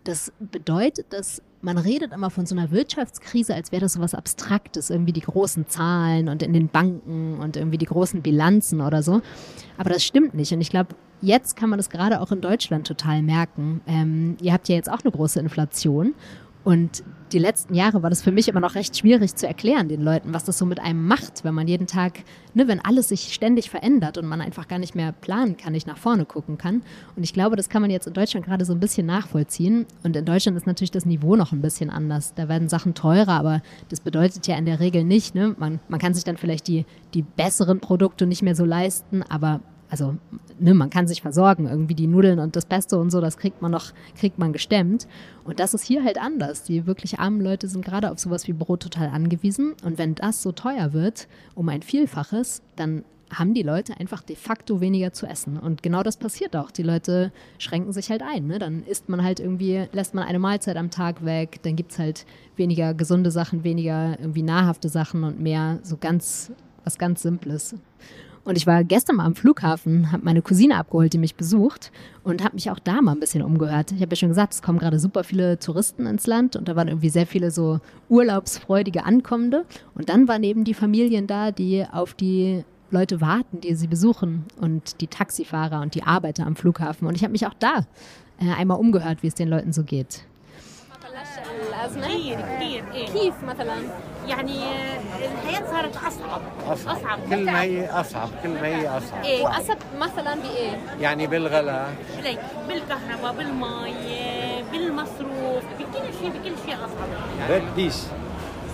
das 0.03 0.31
bedeutet, 0.39 1.07
dass 1.11 1.41
man 1.61 1.77
redet 1.77 2.13
immer 2.13 2.29
von 2.29 2.45
so 2.45 2.55
einer 2.55 2.71
Wirtschaftskrise, 2.71 3.55
als 3.55 3.71
wäre 3.71 3.81
das 3.81 3.93
so 3.93 3.99
was 3.99 4.13
Abstraktes, 4.13 4.89
irgendwie 4.89 5.13
die 5.13 5.21
großen 5.21 5.67
Zahlen 5.67 6.29
und 6.29 6.43
in 6.43 6.53
den 6.53 6.67
Banken 6.67 7.39
und 7.39 7.57
irgendwie 7.57 7.77
die 7.77 7.85
großen 7.85 8.21
Bilanzen 8.21 8.81
oder 8.81 9.01
so. 9.01 9.21
Aber 9.77 9.89
das 9.89 10.03
stimmt 10.03 10.33
nicht. 10.33 10.51
Und 10.53 10.61
ich 10.61 10.69
glaube, 10.69 10.95
jetzt 11.21 11.55
kann 11.55 11.69
man 11.69 11.77
das 11.77 11.89
gerade 11.89 12.21
auch 12.21 12.31
in 12.31 12.41
Deutschland 12.41 12.87
total 12.87 13.21
merken. 13.21 13.81
Ähm, 13.87 14.37
ihr 14.41 14.53
habt 14.53 14.69
ja 14.69 14.75
jetzt 14.75 14.91
auch 14.91 15.01
eine 15.03 15.11
große 15.11 15.39
Inflation. 15.39 16.13
Und 16.67 17.01
die 17.31 17.39
letzten 17.39 17.75
Jahre 17.75 18.03
war 18.03 18.09
das 18.09 18.21
für 18.21 18.33
mich 18.33 18.49
immer 18.49 18.59
noch 18.59 18.75
recht 18.75 18.97
schwierig 18.97 19.33
zu 19.35 19.47
erklären 19.47 19.87
den 19.87 20.01
Leuten, 20.01 20.33
was 20.33 20.43
das 20.43 20.57
so 20.57 20.65
mit 20.65 20.81
einem 20.81 21.07
macht, 21.07 21.45
wenn 21.45 21.53
man 21.53 21.65
jeden 21.65 21.87
Tag, 21.87 22.19
ne, 22.55 22.67
wenn 22.67 22.83
alles 22.83 23.07
sich 23.07 23.33
ständig 23.33 23.69
verändert 23.69 24.17
und 24.17 24.25
man 24.25 24.41
einfach 24.41 24.67
gar 24.67 24.77
nicht 24.77 24.93
mehr 24.93 25.13
planen 25.13 25.55
kann, 25.55 25.71
nicht 25.71 25.87
nach 25.87 25.97
vorne 25.97 26.25
gucken 26.25 26.57
kann. 26.57 26.81
Und 27.15 27.23
ich 27.23 27.31
glaube, 27.31 27.55
das 27.55 27.69
kann 27.69 27.81
man 27.81 27.89
jetzt 27.89 28.05
in 28.05 28.13
Deutschland 28.13 28.45
gerade 28.45 28.65
so 28.65 28.73
ein 28.73 28.81
bisschen 28.81 29.05
nachvollziehen. 29.05 29.85
Und 30.03 30.17
in 30.17 30.25
Deutschland 30.25 30.57
ist 30.57 30.67
natürlich 30.67 30.91
das 30.91 31.05
Niveau 31.05 31.37
noch 31.37 31.53
ein 31.53 31.61
bisschen 31.61 31.89
anders. 31.89 32.33
Da 32.33 32.49
werden 32.49 32.67
Sachen 32.67 32.93
teurer, 32.93 33.39
aber 33.39 33.61
das 33.87 34.01
bedeutet 34.01 34.45
ja 34.45 34.57
in 34.57 34.65
der 34.65 34.81
Regel 34.81 35.05
nicht, 35.05 35.35
ne, 35.35 35.55
man, 35.57 35.79
man 35.87 36.01
kann 36.01 36.13
sich 36.13 36.25
dann 36.25 36.35
vielleicht 36.35 36.67
die, 36.67 36.85
die 37.13 37.21
besseren 37.21 37.79
Produkte 37.79 38.27
nicht 38.27 38.41
mehr 38.41 38.55
so 38.55 38.65
leisten, 38.65 39.23
aber 39.23 39.61
also 39.89 40.15
ne, 40.59 40.73
man 40.73 40.89
kann 40.89 41.07
sich 41.07 41.21
versorgen, 41.21 41.67
irgendwie 41.67 41.95
die 41.95 42.07
Nudeln 42.07 42.39
und 42.39 42.55
das 42.55 42.65
Pesto 42.65 42.99
und 42.99 43.09
so, 43.09 43.21
das 43.21 43.37
kriegt 43.37 43.61
man 43.61 43.71
noch, 43.71 43.93
kriegt 44.17 44.37
man 44.37 44.53
gestemmt. 44.53 45.07
Und 45.43 45.59
das 45.59 45.73
ist 45.73 45.83
hier 45.83 46.03
halt 46.03 46.19
anders. 46.19 46.63
Die 46.63 46.85
wirklich 46.85 47.19
armen 47.19 47.41
Leute 47.41 47.67
sind 47.67 47.85
gerade 47.85 48.11
auf 48.11 48.19
sowas 48.19 48.47
wie 48.47 48.53
Brot 48.53 48.81
total 48.81 49.09
angewiesen. 49.09 49.75
Und 49.83 49.97
wenn 49.97 50.15
das 50.15 50.41
so 50.41 50.51
teuer 50.51 50.93
wird, 50.93 51.27
um 51.55 51.69
ein 51.69 51.81
Vielfaches, 51.81 52.61
dann 52.75 53.03
haben 53.33 53.53
die 53.53 53.63
Leute 53.63 53.99
einfach 53.99 54.23
de 54.23 54.35
facto 54.35 54.79
weniger 54.79 55.11
zu 55.11 55.25
essen. 55.25 55.57
Und 55.57 55.83
genau 55.83 56.03
das 56.03 56.17
passiert 56.17 56.55
auch. 56.55 56.71
Die 56.71 56.83
Leute 56.83 57.31
schränken 57.57 57.91
sich 57.91 58.09
halt 58.09 58.21
ein. 58.21 58.47
Ne? 58.47 58.59
Dann 58.59 58.83
isst 58.83 59.09
man 59.09 59.23
halt 59.23 59.39
irgendwie, 59.39 59.85
lässt 59.91 60.13
man 60.13 60.23
eine 60.23 60.39
Mahlzeit 60.39 60.77
am 60.77 60.91
Tag 60.91 61.25
weg, 61.25 61.59
dann 61.63 61.75
gibt 61.75 61.91
es 61.91 61.99
halt 61.99 62.25
weniger 62.55 62.93
gesunde 62.93 63.31
Sachen, 63.31 63.63
weniger 63.63 64.17
irgendwie 64.19 64.43
nahrhafte 64.43 64.89
Sachen 64.89 65.23
und 65.23 65.39
mehr 65.41 65.79
so 65.83 65.97
ganz, 65.97 66.51
was 66.83 66.97
ganz 66.97 67.21
Simples. 67.21 67.75
Und 68.47 68.57
ich 68.57 68.65
war 68.65 68.85
gestern 68.85 69.17
mal 69.17 69.25
am 69.25 69.35
Flughafen, 69.35 70.09
habe 70.13 70.23
meine 70.23 70.41
Cousine 70.41 70.77
abgeholt, 70.77 71.11
die 71.11 71.17
mich 71.17 71.35
besucht 71.35 71.91
und 72.23 72.41
habe 72.41 72.55
mich 72.55 72.71
auch 72.71 72.79
da 72.79 73.01
mal 73.01 73.11
ein 73.11 73.19
bisschen 73.19 73.41
umgehört. 73.41 73.91
Ich 73.91 74.01
habe 74.01 74.11
ja 74.11 74.15
schon 74.15 74.29
gesagt, 74.29 74.53
es 74.53 74.61
kommen 74.61 74.79
gerade 74.79 74.99
super 74.99 75.25
viele 75.25 75.59
Touristen 75.59 76.05
ins 76.05 76.27
Land 76.27 76.55
und 76.55 76.69
da 76.69 76.77
waren 76.77 76.87
irgendwie 76.87 77.09
sehr 77.09 77.27
viele 77.27 77.51
so 77.51 77.81
urlaubsfreudige 78.07 79.03
Ankommende. 79.03 79.65
Und 79.95 80.07
dann 80.07 80.29
waren 80.29 80.45
eben 80.45 80.63
die 80.63 80.73
Familien 80.73 81.27
da, 81.27 81.51
die 81.51 81.85
auf 81.91 82.13
die 82.13 82.63
Leute 82.89 83.19
warten, 83.19 83.59
die 83.59 83.75
sie 83.75 83.87
besuchen 83.87 84.45
und 84.61 85.01
die 85.01 85.07
Taxifahrer 85.07 85.81
und 85.81 85.93
die 85.93 86.03
Arbeiter 86.03 86.45
am 86.45 86.55
Flughafen. 86.55 87.05
Und 87.05 87.17
ich 87.17 87.23
habe 87.23 87.33
mich 87.33 87.47
auch 87.47 87.53
da 87.59 87.79
äh, 88.39 88.49
einmal 88.57 88.79
umgehört, 88.79 89.23
wie 89.23 89.27
es 89.27 89.35
den 89.35 89.49
Leuten 89.49 89.73
so 89.73 89.83
geht. 89.83 90.23
يعني 94.27 94.59
الحياة 95.33 95.71
صارت 95.71 95.95
أصعب. 95.95 96.41
أصعب, 96.67 96.97
أصعب. 96.97 97.19
كل 97.29 97.45
ما 97.45 97.61
هي 97.61 97.89
أصعب. 97.89 98.29
كل 98.43 98.49
ما 98.49 98.67
هي 98.67 98.87
أصعب. 98.97 99.23
إيه 99.23 99.43
واصعب 99.43 99.77
مثلا 99.97 100.35
بإيه؟ 100.35 100.77
يعني 101.01 101.27
بالغلاء. 101.27 101.93
ليك 102.23 102.39
بالكهرباء 102.67 103.33
بالمي 103.33 103.93
بالمصروف 104.71 105.63
بكل 105.79 106.13
شيء 106.19 106.29
بكل 106.29 106.53
شيء 106.65 106.75
أصعب. 106.75 107.07
يعني 107.49 107.65
بديش 107.73 107.95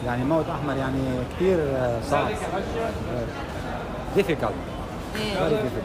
يعني 0.05 0.23
موت 0.23 0.45
أحمر 0.49 0.77
يعني 0.77 1.01
كثير 1.35 1.57
آه، 1.59 1.99
صعب. 2.09 2.27
ديفيكالت 4.15 4.53
إيه 5.15 5.49
ديفيكالت 5.49 5.83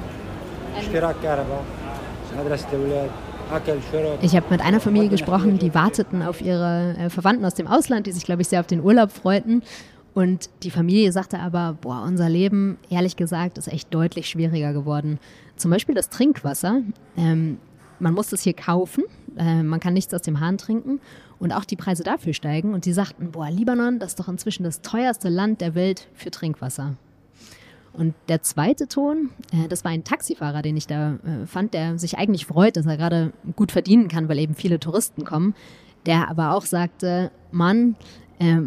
يعني 0.75 0.87
اشتراك 0.87 1.15
كهرباء 1.23 1.65
مدرسة 2.39 2.67
الاولاد 2.73 3.11
Ich 4.23 4.37
habe 4.37 4.47
mit 4.50 4.61
einer 4.61 4.81
Familie 4.81 5.09
gesprochen, 5.09 5.59
die 5.59 5.75
warteten 5.75 6.23
auf 6.23 6.40
ihre 6.40 6.97
äh, 6.99 7.11
Verwandten 7.11 7.45
aus 7.45 7.55
dem 7.55 7.67
Ausland, 7.67 8.07
die 8.07 8.12
sich, 8.12 8.25
glaube 8.25 8.43
ich, 8.43 8.49
sehr 8.49 8.61
auf 8.61 8.67
den 8.67 8.83
Urlaub 8.83 9.11
freuten. 9.11 9.62
Und 10.14 10.50
die 10.62 10.71
Familie 10.71 11.12
sagte 11.12 11.38
aber, 11.38 11.76
boah, 11.81 12.02
unser 12.02 12.28
Leben, 12.28 12.78
ehrlich 12.90 13.17
gesagt, 13.17 13.57
ist 13.59 13.69
echt 13.69 13.93
deutlich 13.95 14.28
schwieriger 14.28 14.73
geworden. 14.73 15.19
Zum 15.57 15.71
Beispiel 15.71 15.95
das 15.95 16.09
Trinkwasser. 16.09 16.83
Ähm, 17.17 17.59
man 18.00 18.14
muss 18.14 18.33
es 18.33 18.43
hier 18.43 18.55
kaufen, 18.55 19.05
äh, 19.37 19.62
man 19.62 19.81
kann 19.81 19.95
nichts 19.95 20.12
aus 20.14 20.23
dem 20.23 20.40
Hahn 20.40 20.59
trinken 20.59 21.00
und 21.38 21.52
auch 21.52 21.64
die 21.64 21.76
Preise 21.76 22.02
dafür 22.02 22.33
steigen. 22.33 22.75
Und 22.75 22.85
sie 22.85 22.93
sagten, 22.93 23.31
boah, 23.31 23.50
Libanon, 23.50 23.99
das 23.99 24.11
ist 24.11 24.21
doch 24.21 24.28
inzwischen 24.28 24.64
das 24.64 24.83
teuerste 24.83 25.28
Land 25.28 25.61
der 25.61 25.75
Welt 25.75 26.09
für 26.14 26.31
Trinkwasser. 26.31 26.97
Und 27.99 28.14
der 28.28 28.43
zweite 28.43 28.87
Ton, 28.87 29.31
äh, 29.52 29.69
das 29.69 29.85
war 29.85 29.90
ein 29.90 30.05
Taxifahrer, 30.05 30.62
den 30.62 30.76
ich 30.76 30.87
da 30.87 31.14
äh, 31.14 31.47
fand, 31.47 31.75
der 31.75 31.99
sich 31.99 32.17
eigentlich 32.17 32.47
freut, 32.47 32.76
dass 32.76 32.87
er 32.87 32.97
gerade 32.97 33.33
gut 33.57 33.73
verdienen 33.73 34.07
kann, 34.07 34.28
weil 34.28 34.38
eben 34.38 34.55
viele 34.55 34.78
Touristen 34.78 35.25
kommen, 35.25 35.55
der 36.07 36.31
aber 36.31 36.55
auch 36.55 36.64
sagte, 36.64 37.33
Mann, 37.50 37.97
äh, 38.38 38.61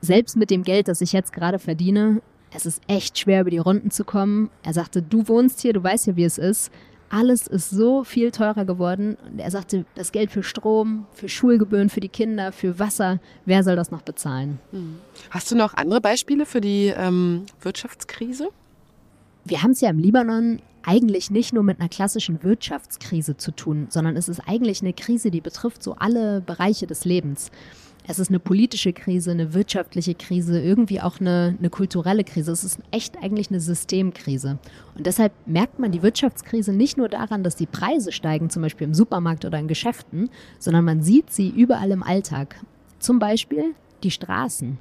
selbst 0.00 0.36
mit 0.36 0.50
dem 0.50 0.62
Geld, 0.62 0.86
das 0.86 1.00
ich 1.00 1.12
jetzt 1.12 1.32
gerade 1.32 1.58
verdiene, 1.58 2.22
es 2.52 2.64
ist 2.64 2.80
echt 2.86 3.18
schwer, 3.18 3.42
über 3.42 3.50
die 3.50 3.58
Runden 3.58 3.90
zu 3.90 4.04
kommen. 4.04 4.50
Er 4.62 4.72
sagte, 4.72 5.02
du 5.02 5.26
wohnst 5.28 5.60
hier, 5.60 5.72
du 5.72 5.82
weißt 5.82 6.08
ja, 6.08 6.16
wie 6.16 6.24
es 6.24 6.38
ist. 6.38 6.72
Alles 7.10 7.48
ist 7.48 7.70
so 7.70 8.04
viel 8.04 8.30
teurer 8.30 8.64
geworden. 8.64 9.16
Und 9.30 9.40
er 9.40 9.50
sagte, 9.50 9.84
das 9.96 10.12
Geld 10.12 10.30
für 10.30 10.44
Strom, 10.44 11.06
für 11.12 11.28
Schulgebühren, 11.28 11.90
für 11.90 12.00
die 12.00 12.08
Kinder, 12.08 12.52
für 12.52 12.78
Wasser, 12.78 13.18
wer 13.44 13.64
soll 13.64 13.76
das 13.76 13.90
noch 13.90 14.02
bezahlen? 14.02 14.60
Hm. 14.70 14.96
Hast 15.30 15.50
du 15.50 15.56
noch 15.56 15.74
andere 15.74 16.00
Beispiele 16.00 16.46
für 16.46 16.60
die 16.60 16.94
ähm, 16.96 17.46
Wirtschaftskrise? 17.60 18.48
Wir 19.44 19.62
haben 19.62 19.72
es 19.72 19.80
ja 19.80 19.90
im 19.90 19.98
Libanon 19.98 20.60
eigentlich 20.82 21.30
nicht 21.30 21.52
nur 21.52 21.62
mit 21.62 21.80
einer 21.80 21.88
klassischen 21.88 22.42
Wirtschaftskrise 22.42 23.36
zu 23.36 23.50
tun, 23.50 23.88
sondern 23.90 24.16
es 24.16 24.28
ist 24.28 24.40
eigentlich 24.46 24.80
eine 24.80 24.92
Krise, 24.92 25.30
die 25.30 25.40
betrifft 25.40 25.82
so 25.82 25.96
alle 25.98 26.40
Bereiche 26.40 26.86
des 26.86 27.04
Lebens. 27.04 27.50
Es 28.10 28.18
ist 28.18 28.30
eine 28.30 28.40
politische 28.40 28.92
Krise, 28.92 29.30
eine 29.30 29.54
wirtschaftliche 29.54 30.16
Krise, 30.16 30.60
irgendwie 30.60 31.00
auch 31.00 31.20
eine, 31.20 31.54
eine 31.56 31.70
kulturelle 31.70 32.24
Krise. 32.24 32.50
Es 32.50 32.64
ist 32.64 32.80
echt 32.90 33.16
eigentlich 33.22 33.50
eine 33.50 33.60
Systemkrise. 33.60 34.58
Und 34.96 35.06
deshalb 35.06 35.32
merkt 35.46 35.78
man 35.78 35.92
die 35.92 36.02
Wirtschaftskrise 36.02 36.72
nicht 36.72 36.96
nur 36.96 37.08
daran, 37.08 37.44
dass 37.44 37.54
die 37.54 37.66
Preise 37.66 38.10
steigen, 38.10 38.50
zum 38.50 38.62
Beispiel 38.62 38.88
im 38.88 38.94
Supermarkt 38.94 39.44
oder 39.44 39.60
in 39.60 39.68
Geschäften, 39.68 40.28
sondern 40.58 40.84
man 40.84 41.02
sieht 41.02 41.32
sie 41.32 41.50
überall 41.50 41.92
im 41.92 42.02
Alltag. 42.02 42.56
Zum 42.98 43.20
Beispiel 43.20 43.76
die 44.02 44.10
Straßen. 44.10 44.80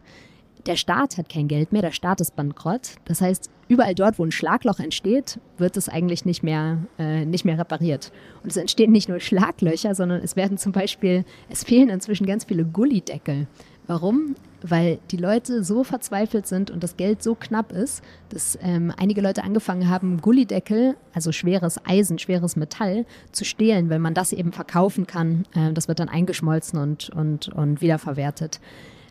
Der 0.66 0.76
Staat 0.76 1.18
hat 1.18 1.30
kein 1.30 1.48
Geld 1.48 1.72
mehr, 1.72 1.82
der 1.82 1.92
Staat 1.92 2.20
ist 2.20 2.36
bankrott. 2.36 2.96
Das 3.06 3.22
heißt, 3.22 3.50
überall 3.70 3.96
dort, 3.96 4.20
wo 4.20 4.26
ein 4.26 4.32
Schlagloch 4.32 4.80
entsteht, 4.80 5.40
wird 5.58 5.78
es 5.78 5.88
eigentlich 5.88 6.26
nicht 6.26 6.44
mehr, 6.44 6.80
äh, 6.98 7.26
nicht 7.26 7.46
mehr 7.46 7.58
repariert. 7.58 8.12
Und 8.44 8.52
es 8.52 8.58
entstehen 8.58 8.92
nicht 8.92 9.08
nur 9.08 9.20
Schlaglöcher, 9.20 9.96
sondern 9.96 10.22
es 10.22 10.36
werden 10.36 10.58
zum 10.58 10.74
Beispiel, 10.74 11.24
es 11.50 11.64
fehlen 11.64 11.90
inzwischen 11.90 12.28
ganz 12.28 12.44
viele 12.44 12.66
Gullideckel. 12.66 13.48
Warum? 13.88 14.36
Weil 14.62 15.00
die 15.10 15.18
Leute 15.18 15.64
so 15.64 15.84
verzweifelt 15.84 16.46
sind 16.46 16.70
und 16.70 16.84
das 16.84 16.98
Geld 16.98 17.24
so 17.24 17.34
knapp 17.34 17.72
ist, 17.72 18.04
dass 18.30 18.60
ähm, 18.62 18.94
einige 18.98 19.22
Leute 19.22 19.44
angefangen 19.44 19.90
haben, 19.90 20.22
Gullideckel, 20.22 20.96
also 21.14 21.32
schweres 21.32 21.84
Eisen, 21.86 22.20
schweres 22.20 22.56
Metall, 22.56 23.08
zu 23.32 23.46
stehlen, 23.46 23.90
weil 23.90 23.98
man 23.98 24.14
das 24.14 24.34
eben 24.34 24.52
verkaufen 24.52 25.08
kann. 25.08 25.46
Äh, 25.56 25.74
das 25.74 25.88
wird 25.88 26.00
dann 26.00 26.10
eingeschmolzen 26.10 26.78
und, 26.78 27.10
und, 27.10 27.48
und 27.48 27.82
wiederverwertet. 27.82 28.60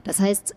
Das 0.05 0.21
heißt, 0.21 0.55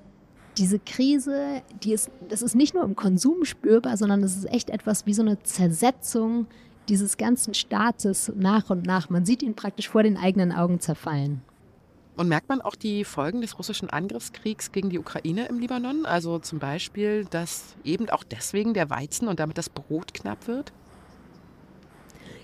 diese 0.58 0.80
Krise, 0.80 1.62
die 1.84 1.94
ist, 1.94 2.12
das 2.30 2.42
ist 2.42 2.56
nicht 2.56 2.74
nur 2.74 2.84
im 2.84 2.96
Konsum 2.96 3.46
spürbar, 3.46 3.98
sondern 3.98 4.24
es 4.24 4.36
ist 4.36 4.52
echt 4.52 4.70
etwas 4.70 5.06
wie 5.06 5.14
so 5.14 5.22
eine 5.22 5.42
Zersetzung 5.44 6.48
dieses 6.90 7.18
ganzen 7.18 7.54
Staates 7.54 8.32
nach 8.36 8.70
und 8.70 8.86
nach. 8.86 9.10
Man 9.10 9.26
sieht 9.26 9.44
ihn 9.44 9.56
praktisch 9.56 9.90
vor 9.90 10.04
den 10.04 10.18
eigenen 10.18 10.52
Augen 10.52 10.80
zerfallen. 10.80 11.42
Und 12.18 12.28
merkt 12.28 12.50
man 12.50 12.62
auch 12.62 12.76
die 12.76 13.06
Folgen 13.06 13.42
des 13.42 13.58
russischen 13.58 13.90
Angriffskriegs 13.90 14.72
gegen 14.72 14.90
die 14.90 15.00
Ukraine 15.00 15.48
im 15.48 15.60
Libanon? 15.60 16.06
Also 16.06 16.40
zum 16.40 16.60
Beispiel, 16.60 17.26
dass 17.26 17.76
eben 17.84 18.10
auch 18.10 18.24
deswegen 18.24 18.74
der 18.74 18.90
Weizen 18.90 19.28
und 19.28 19.40
damit 19.40 19.58
das 19.58 19.70
Brot 19.70 20.14
knapp 20.14 20.48
wird? 20.48 20.74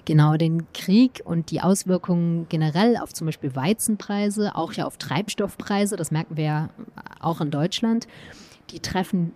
Genau, 0.08 0.38
den 0.38 0.72
Krieg 0.72 1.22
und 1.26 1.52
die 1.52 1.60
Auswirkungen 1.60 2.46
generell 2.48 2.96
auf 2.96 3.14
zum 3.14 3.26
Beispiel 3.26 3.58
Weizenpreise, 3.58 4.56
auch 4.56 4.72
ja 4.72 4.86
auf 4.86 4.96
Treibstoffpreise, 4.96 5.98
das 5.98 6.12
merken 6.12 6.38
wir 6.38 6.44
ja 6.46 6.70
auch 7.20 7.42
in 7.42 7.52
Deutschland, 7.52 8.08
die 8.70 8.80
treffen 8.80 9.34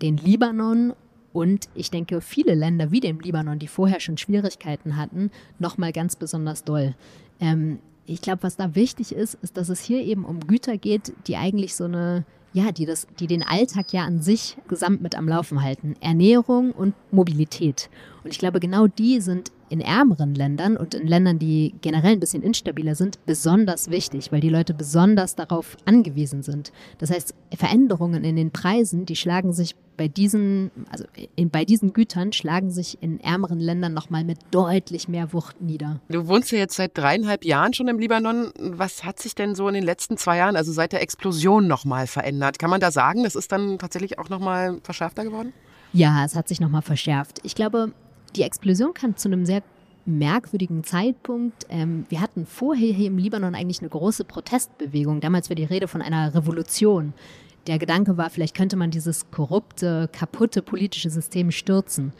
den 0.00 0.16
Libanon 0.16 0.94
und 1.34 1.68
ich 1.74 1.90
denke, 1.90 2.22
viele 2.22 2.54
Länder 2.54 2.90
wie 2.90 3.00
dem 3.00 3.20
Libanon, 3.20 3.58
die 3.58 3.68
vorher 3.68 4.00
schon 4.00 4.16
Schwierigkeiten 4.16 4.96
hatten, 4.96 5.30
nochmal 5.58 5.92
ganz 5.92 6.16
besonders 6.16 6.64
doll. 6.64 6.94
Ähm, 7.38 7.78
ich 8.06 8.22
glaube, 8.22 8.44
was 8.44 8.56
da 8.56 8.74
wichtig 8.74 9.12
ist, 9.12 9.34
ist, 9.42 9.58
dass 9.58 9.68
es 9.68 9.82
hier 9.82 10.00
eben 10.00 10.24
um 10.24 10.40
Güter 10.40 10.78
geht, 10.78 11.12
die 11.26 11.36
eigentlich 11.36 11.76
so 11.76 11.84
eine 11.84 12.24
ja, 12.58 12.72
die, 12.72 12.86
das, 12.86 13.06
die 13.20 13.28
den 13.28 13.44
Alltag 13.44 13.92
ja 13.92 14.04
an 14.04 14.20
sich 14.20 14.56
gesamt 14.66 15.00
mit 15.00 15.16
am 15.16 15.28
Laufen 15.28 15.62
halten. 15.62 15.94
Ernährung 16.00 16.72
und 16.72 16.94
Mobilität. 17.12 17.88
Und 18.24 18.32
ich 18.32 18.38
glaube, 18.38 18.58
genau 18.58 18.88
die 18.88 19.20
sind 19.20 19.52
in 19.68 19.80
ärmeren 19.80 20.34
Ländern 20.34 20.76
und 20.76 20.94
in 20.94 21.06
Ländern, 21.06 21.38
die 21.38 21.74
generell 21.82 22.12
ein 22.12 22.20
bisschen 22.20 22.42
instabiler 22.42 22.94
sind, 22.94 23.24
besonders 23.26 23.90
wichtig, 23.90 24.32
weil 24.32 24.40
die 24.40 24.48
Leute 24.48 24.74
besonders 24.74 25.36
darauf 25.36 25.76
angewiesen 25.84 26.42
sind. 26.42 26.72
Das 26.98 27.10
heißt, 27.10 27.34
Veränderungen 27.54 28.24
in 28.24 28.36
den 28.36 28.50
Preisen, 28.50 29.06
die 29.06 29.16
schlagen 29.16 29.52
sich 29.52 29.76
bei 29.98 30.08
diesen, 30.08 30.70
also 30.90 31.04
in, 31.34 31.50
bei 31.50 31.64
diesen 31.64 31.92
Gütern 31.92 32.32
schlagen 32.32 32.70
sich 32.70 32.96
in 33.02 33.20
ärmeren 33.20 33.58
Ländern 33.58 33.92
nochmal 33.92 34.24
mit 34.24 34.38
deutlich 34.52 35.08
mehr 35.08 35.32
Wucht 35.32 35.60
nieder. 35.60 36.00
Du 36.08 36.28
wohnst 36.28 36.52
ja 36.52 36.58
jetzt 36.58 36.76
seit 36.76 36.96
dreieinhalb 36.96 37.44
Jahren 37.44 37.74
schon 37.74 37.88
im 37.88 37.98
Libanon. 37.98 38.52
Was 38.58 39.04
hat 39.04 39.18
sich 39.18 39.34
denn 39.34 39.54
so 39.54 39.68
in 39.68 39.74
den 39.74 39.82
letzten 39.82 40.16
zwei 40.16 40.38
Jahren, 40.38 40.56
also 40.56 40.72
seit 40.72 40.92
der 40.92 41.02
Explosion, 41.02 41.66
nochmal 41.66 42.06
verändert? 42.06 42.47
Kann 42.56 42.70
man 42.70 42.80
da 42.80 42.90
sagen, 42.90 43.24
das 43.24 43.34
ist 43.34 43.52
dann 43.52 43.78
tatsächlich 43.78 44.18
auch 44.18 44.28
nochmal 44.28 44.78
verschärfter 44.82 45.24
geworden? 45.24 45.52
Ja, 45.92 46.24
es 46.24 46.34
hat 46.34 46.48
sich 46.48 46.60
nochmal 46.60 46.82
verschärft. 46.82 47.40
Ich 47.42 47.54
glaube, 47.54 47.92
die 48.36 48.42
Explosion 48.42 48.94
kann 48.94 49.16
zu 49.16 49.28
einem 49.28 49.44
sehr 49.44 49.62
merkwürdigen 50.06 50.84
Zeitpunkt. 50.84 51.66
Ähm, 51.68 52.06
wir 52.08 52.20
hatten 52.20 52.46
vorher 52.46 52.92
hier 52.92 53.08
im 53.08 53.18
Libanon 53.18 53.54
eigentlich 53.54 53.80
eine 53.80 53.90
große 53.90 54.24
Protestbewegung. 54.24 55.20
Damals 55.20 55.50
war 55.50 55.56
die 55.56 55.64
Rede 55.64 55.88
von 55.88 56.00
einer 56.00 56.34
Revolution. 56.34 57.12
Der 57.66 57.78
Gedanke 57.78 58.16
war, 58.16 58.30
vielleicht 58.30 58.56
könnte 58.56 58.76
man 58.76 58.90
dieses 58.90 59.30
korrupte, 59.30 60.08
kaputte 60.12 60.62
politische 60.62 61.10
System 61.10 61.50
stürzen. 61.50 62.12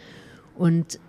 Und 0.57 1.01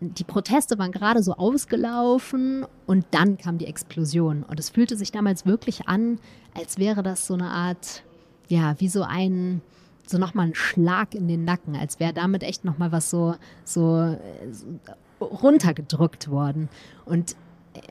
die 0.00 0.24
Proteste 0.24 0.78
waren 0.78 0.92
gerade 0.92 1.22
so 1.22 1.34
ausgelaufen 1.34 2.66
und 2.86 3.06
dann 3.10 3.38
kam 3.38 3.58
die 3.58 3.66
Explosion. 3.66 4.42
Und 4.42 4.60
es 4.60 4.70
fühlte 4.70 4.96
sich 4.96 5.10
damals 5.10 5.46
wirklich 5.46 5.88
an, 5.88 6.18
als 6.54 6.78
wäre 6.78 7.02
das 7.02 7.26
so 7.26 7.34
eine 7.34 7.48
Art, 7.48 8.04
ja, 8.48 8.74
wie 8.78 8.88
so 8.88 9.02
ein, 9.02 9.62
so 10.06 10.18
nochmal 10.18 10.48
ein 10.48 10.54
Schlag 10.54 11.14
in 11.14 11.28
den 11.28 11.44
Nacken, 11.44 11.76
als 11.76 12.00
wäre 12.00 12.12
damit 12.12 12.42
echt 12.42 12.64
nochmal 12.64 12.92
was 12.92 13.10
so, 13.10 13.36
so, 13.64 14.16
so 14.50 15.24
runtergedrückt 15.24 16.30
worden. 16.30 16.68
Und 17.04 17.36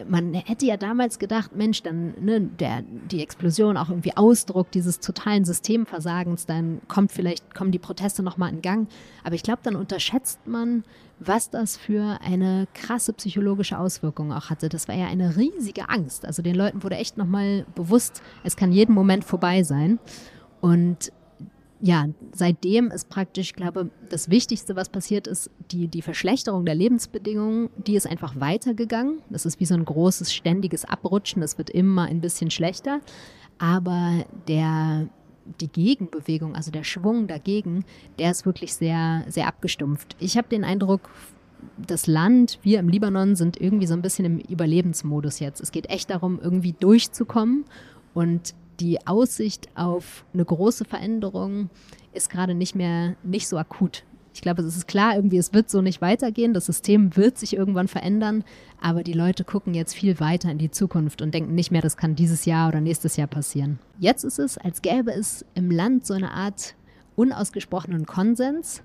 man 0.08 0.34
hätte 0.34 0.66
ja 0.66 0.78
damals 0.78 1.20
gedacht, 1.20 1.56
Mensch, 1.56 1.84
dann 1.84 2.14
ne, 2.22 2.42
der, 2.42 2.84
die 3.12 3.22
Explosion 3.22 3.78
auch 3.78 3.90
irgendwie 3.90 4.16
Ausdruck 4.16 4.72
dieses 4.72 5.00
totalen 5.00 5.46
Systemversagens, 5.46 6.46
dann 6.46 6.82
kommt 6.88 7.12
vielleicht, 7.12 7.54
kommen 7.54 7.72
die 7.72 7.80
Proteste 7.80 8.24
nochmal 8.24 8.52
in 8.54 8.62
Gang. 8.62 8.88
Aber 9.24 9.36
ich 9.36 9.44
glaube, 9.44 9.60
dann 9.64 9.76
unterschätzt 9.76 10.48
man, 10.48 10.84
was 11.20 11.50
das 11.50 11.78
für 11.78 12.20
eine 12.22 12.68
krasse 12.74 13.14
psychologische 13.14 13.78
Auswirkung 13.78 14.32
auch 14.32 14.50
hatte. 14.50 14.70
Das 14.70 14.88
war 14.88 14.96
ja 14.96 15.08
eine 15.08 15.36
riesige 15.36 15.90
Angst. 15.90 16.26
Also 16.26 16.42
den 16.42 16.56
Leuten 16.56 16.84
wurde 16.84 16.96
echt 16.96 17.18
nochmal 17.18 17.66
bewusst, 17.76 18.22
es 18.44 18.56
kann 18.56 18.72
jeden 18.72 18.96
Moment 18.96 19.26
vorbei 19.26 19.64
sein. 19.64 20.00
Und 20.64 21.12
ja, 21.82 22.08
seitdem 22.32 22.90
ist 22.90 23.10
praktisch, 23.10 23.48
ich 23.48 23.54
glaube, 23.54 23.90
das 24.10 24.30
Wichtigste, 24.30 24.78
was 24.78 24.88
passiert 24.88 25.28
ist, 25.28 25.52
die, 25.72 25.90
die 25.90 26.02
Verschlechterung 26.02 26.64
der 26.64 26.74
Lebensbedingungen, 26.74 27.70
die 27.76 27.98
ist 27.98 28.08
einfach 28.08 28.40
weitergegangen. 28.40 29.22
Das 29.30 29.46
ist 29.46 29.60
wie 29.60 29.66
so 29.66 29.74
ein 29.74 29.84
großes, 29.84 30.34
ständiges 30.34 30.86
Abrutschen. 30.86 31.42
Das 31.42 31.58
wird 31.58 31.70
immer 31.70 32.04
ein 32.04 32.22
bisschen 32.22 32.50
schlechter. 32.50 33.02
Aber 33.58 34.24
der, 34.48 35.10
die 35.60 35.68
Gegenbewegung, 35.68 36.56
also 36.56 36.72
der 36.72 36.86
Schwung 36.86 37.28
dagegen, 37.28 37.84
der 38.18 38.32
ist 38.32 38.46
wirklich 38.46 38.74
sehr, 38.74 39.26
sehr 39.28 39.48
abgestumpft. 39.48 40.16
Ich 40.22 40.38
habe 40.38 40.48
den 40.48 40.64
Eindruck, 40.64 41.10
das 41.76 42.08
Land, 42.08 42.60
wir 42.62 42.80
im 42.80 42.88
Libanon 42.88 43.36
sind 43.36 43.60
irgendwie 43.60 43.88
so 43.88 43.96
ein 43.96 44.02
bisschen 44.02 44.24
im 44.24 44.40
Überlebensmodus 44.40 45.42
jetzt. 45.42 45.60
Es 45.60 45.74
geht 45.74 45.90
echt 45.90 46.10
darum, 46.10 46.40
irgendwie 46.42 46.76
durchzukommen 46.80 47.66
und 48.14 48.54
die 48.80 49.06
Aussicht 49.08 49.70
auf 49.76 50.26
eine 50.34 50.46
große 50.46 50.86
Veränderung 50.86 51.70
ist 52.14 52.30
gerade 52.30 52.54
nicht 52.54 52.76
mehr 52.76 53.16
nicht 53.24 53.48
so 53.48 53.58
akut. 53.58 54.04
Ich 54.34 54.42
glaube, 54.42 54.64
es 54.64 54.76
ist 54.76 54.88
klar, 54.88 55.16
irgendwie, 55.16 55.38
es 55.38 55.54
wird 55.54 55.70
so 55.70 55.82
nicht 55.82 56.02
weitergehen. 56.02 56.54
Das 56.56 56.66
System 56.66 57.16
wird 57.16 57.38
sich 57.38 57.56
irgendwann 57.56 57.88
verändern, 57.88 58.44
aber 58.82 59.04
die 59.04 59.14
Leute 59.14 59.44
gucken 59.44 59.76
jetzt 59.76 59.94
viel 59.94 60.20
weiter 60.20 60.50
in 60.50 60.58
die 60.58 60.72
Zukunft 60.72 61.22
und 61.22 61.34
denken 61.34 61.54
nicht 61.54 61.72
mehr, 61.72 61.82
das 61.82 61.98
kann 61.98 62.16
dieses 62.16 62.46
Jahr 62.46 62.70
oder 62.70 62.82
nächstes 62.82 63.16
Jahr 63.16 63.28
passieren. 63.28 63.78
Jetzt 64.00 64.24
ist 64.24 64.40
es, 64.40 64.58
als 64.58 64.82
gäbe 64.82 65.14
es 65.14 65.46
im 65.54 65.70
Land 65.70 66.08
so 66.08 66.16
eine 66.16 66.32
Art 66.32 66.74
unausgesprochenen 67.16 68.08
Konsens. 68.08 68.82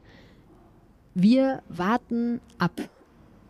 Wir 1.15 1.63
warten 1.71 2.41
ab. 2.59 2.73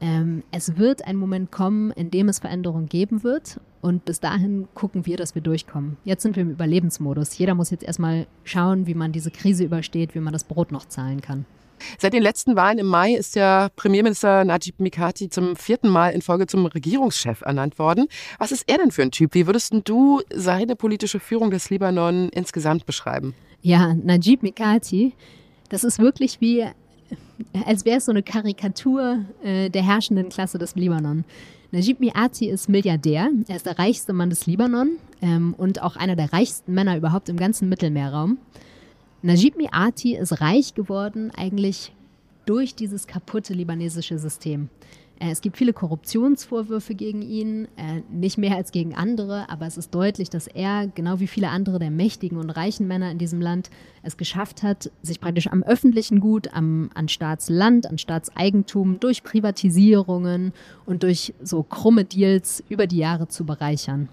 Ähm, 0.01 0.45
es 0.53 0.77
wird 0.77 1.05
ein 1.05 1.17
Moment 1.17 1.51
kommen, 1.51 1.91
in 1.91 2.13
dem 2.13 2.29
es 2.29 2.39
Veränderungen 2.39 2.89
geben 2.89 3.25
wird 3.25 3.59
und 3.81 4.05
bis 4.05 4.21
dahin 4.21 4.69
gucken 4.75 5.07
wir, 5.07 5.17
dass 5.17 5.35
wir 5.35 5.43
durchkommen. 5.43 5.97
Jetzt 6.05 6.23
sind 6.23 6.37
wir 6.37 6.43
im 6.43 6.51
Überlebensmodus. 6.51 7.37
Jeder 7.39 7.55
muss 7.55 7.71
jetzt 7.71 7.85
erstmal 7.85 8.27
schauen, 8.45 8.87
wie 8.87 8.95
man 8.95 9.13
diese 9.13 9.31
Krise 9.31 9.65
übersteht, 9.65 10.15
wie 10.15 10.21
man 10.21 10.33
das 10.33 10.45
Brot 10.45 10.73
noch 10.73 10.87
zahlen 10.87 11.21
kann. 11.21 11.45
Seit 11.99 12.13
den 12.13 12.23
letzten 12.23 12.57
Wahlen 12.57 12.79
im 12.79 12.87
Mai 12.87 13.15
ist 13.15 13.37
der 13.37 13.71
Premierminister 13.77 14.45
Najib 14.45 14.81
Mikati 14.81 15.29
zum 15.29 15.57
vierten 15.57 15.89
Mal 15.89 16.11
in 16.11 16.23
Folge 16.23 16.47
zum 16.47 16.67
Regierungschef 16.67 17.43
ernannt 17.43 17.79
worden. 17.79 18.09
Was 18.39 18.53
ist 18.53 18.65
er 18.67 18.79
denn 18.79 18.91
für 18.91 19.03
ein 19.03 19.11
Typ? 19.11 19.35
Wie 19.35 19.47
würdest 19.47 19.73
du 19.85 20.23
seine 20.35 20.77
politische 20.77 21.21
Führung 21.21 21.51
des 21.51 21.71
Libanon 21.71 22.29
insgesamt 22.31 22.87
beschreiben? 22.87 23.35
Ja, 23.63 23.95
Najib 23.95 24.43
Mikati, 24.43 25.13
das 25.69 25.85
ist 25.85 25.99
wirklich 25.99 26.41
wie, 26.41 26.65
als 27.65 27.85
wäre 27.85 27.99
es 27.99 28.05
so 28.05 28.13
eine 28.13 28.23
Karikatur 28.23 29.25
äh, 29.43 29.69
der 29.71 29.83
herrschenden 29.83 30.29
Klasse 30.29 30.59
des 30.59 30.75
Libanon. 30.75 31.25
Najib 31.71 32.01
Miati 32.01 32.49
ist 32.49 32.71
Milliardär. 32.71 33.29
Er 33.47 33.57
ist 33.57 33.67
der 33.67 33.79
reichste 33.79 34.15
Mann 34.15 34.31
des 34.31 34.47
Libanon 34.47 34.97
ähm, 35.21 35.55
und 35.59 35.83
auch 35.83 35.97
einer 35.97 36.17
der 36.17 36.33
reichsten 36.33 36.73
Männer 36.73 36.97
überhaupt 36.97 37.29
im 37.29 37.37
ganzen 37.37 37.69
Mittelmeerraum. 37.69 38.39
Najib 39.21 39.57
Miati 39.59 40.17
ist 40.17 40.41
reich 40.41 40.75
geworden 40.75 41.31
eigentlich 41.37 41.93
durch 42.47 42.75
dieses 42.75 43.07
kaputte 43.07 43.53
libanesische 43.53 44.19
System. 44.19 44.71
Äh, 45.21 45.31
es 45.31 45.41
gibt 45.41 45.57
viele 45.57 45.73
Korruptionsvorwürfe 45.73 46.95
gegen 46.95 47.23
ihn, 47.23 47.67
äh, 47.77 48.03
nicht 48.11 48.39
mehr 48.39 48.57
als 48.57 48.73
gegen 48.73 48.95
andere, 48.95 49.49
aber 49.51 49.67
es 49.67 49.77
ist 49.77 49.95
deutlich, 49.95 50.31
dass 50.31 50.47
er, 50.47 50.89
genau 50.95 51.21
wie 51.21 51.27
viele 51.27 51.49
andere 51.51 51.79
der 51.79 51.91
mächtigen 51.91 52.39
und 52.39 52.51
reichen 52.51 52.87
Männer 52.87 53.11
in 53.11 53.19
diesem 53.19 53.41
Land, 53.41 53.71
es 54.03 54.17
geschafft 54.17 54.63
hat, 54.63 54.91
sich 55.03 55.21
praktisch 55.21 55.49
am 55.49 55.63
öffentlichen 55.63 56.21
Gut, 56.21 56.55
am, 56.55 56.91
an 56.95 57.09
Staatsland, 57.09 57.87
an 57.87 57.99
Staatseigentum 57.99 59.01
durch 59.01 59.23
Privatisierungen 59.23 60.53
und 60.87 61.03
durch 61.03 61.35
so 61.43 61.63
krumme 61.63 62.05
Deals 62.05 62.63
über 62.69 62.87
die 62.87 62.99
Jahre 62.99 63.29
zu 63.29 63.45
bereichern. 63.45 64.09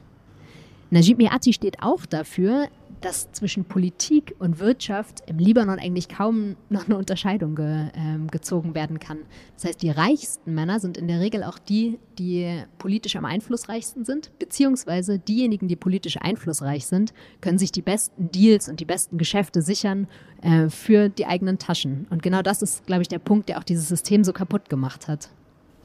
Najib 0.89 1.17
Miati 1.17 1.53
steht 1.53 1.81
auch 1.81 2.05
dafür, 2.05 2.67
dass 3.01 3.31
zwischen 3.31 3.65
Politik 3.65 4.35
und 4.39 4.59
Wirtschaft 4.59 5.21
im 5.27 5.37
Libanon 5.37 5.79
eigentlich 5.79 6.09
kaum 6.09 6.55
noch 6.69 6.85
eine 6.85 6.97
Unterscheidung 6.97 7.55
ge, 7.55 7.87
äh, 7.87 8.27
gezogen 8.31 8.73
werden 8.73 8.99
kann. 8.99 9.19
Das 9.55 9.65
heißt, 9.65 9.81
die 9.81 9.91
reichsten 9.91 10.55
Männer 10.55 10.79
sind 10.79 10.97
in 10.97 11.07
der 11.07 11.19
Regel 11.19 11.43
auch 11.43 11.59
die, 11.59 11.99
die 12.17 12.63
politisch 12.79 13.15
am 13.15 13.25
einflussreichsten 13.25 14.05
sind, 14.05 14.31
beziehungsweise 14.39 15.19
diejenigen, 15.19 15.67
die 15.67 15.75
politisch 15.75 16.17
einflussreich 16.19 16.87
sind, 16.87 17.13
können 17.41 17.59
sich 17.59 17.71
die 17.71 17.83
besten 17.83 18.31
Deals 18.31 18.69
und 18.69 18.79
die 18.79 18.85
besten 18.85 19.17
Geschäfte 19.17 19.61
sichern 19.61 20.07
äh, 20.41 20.69
für 20.69 21.09
die 21.09 21.27
eigenen 21.27 21.59
Taschen. 21.59 22.07
Und 22.09 22.23
genau 22.23 22.41
das 22.41 22.61
ist, 22.61 22.87
glaube 22.87 23.03
ich, 23.03 23.07
der 23.07 23.19
Punkt, 23.19 23.49
der 23.49 23.59
auch 23.59 23.63
dieses 23.63 23.87
System 23.87 24.23
so 24.23 24.33
kaputt 24.33 24.69
gemacht 24.69 25.07
hat. 25.07 25.29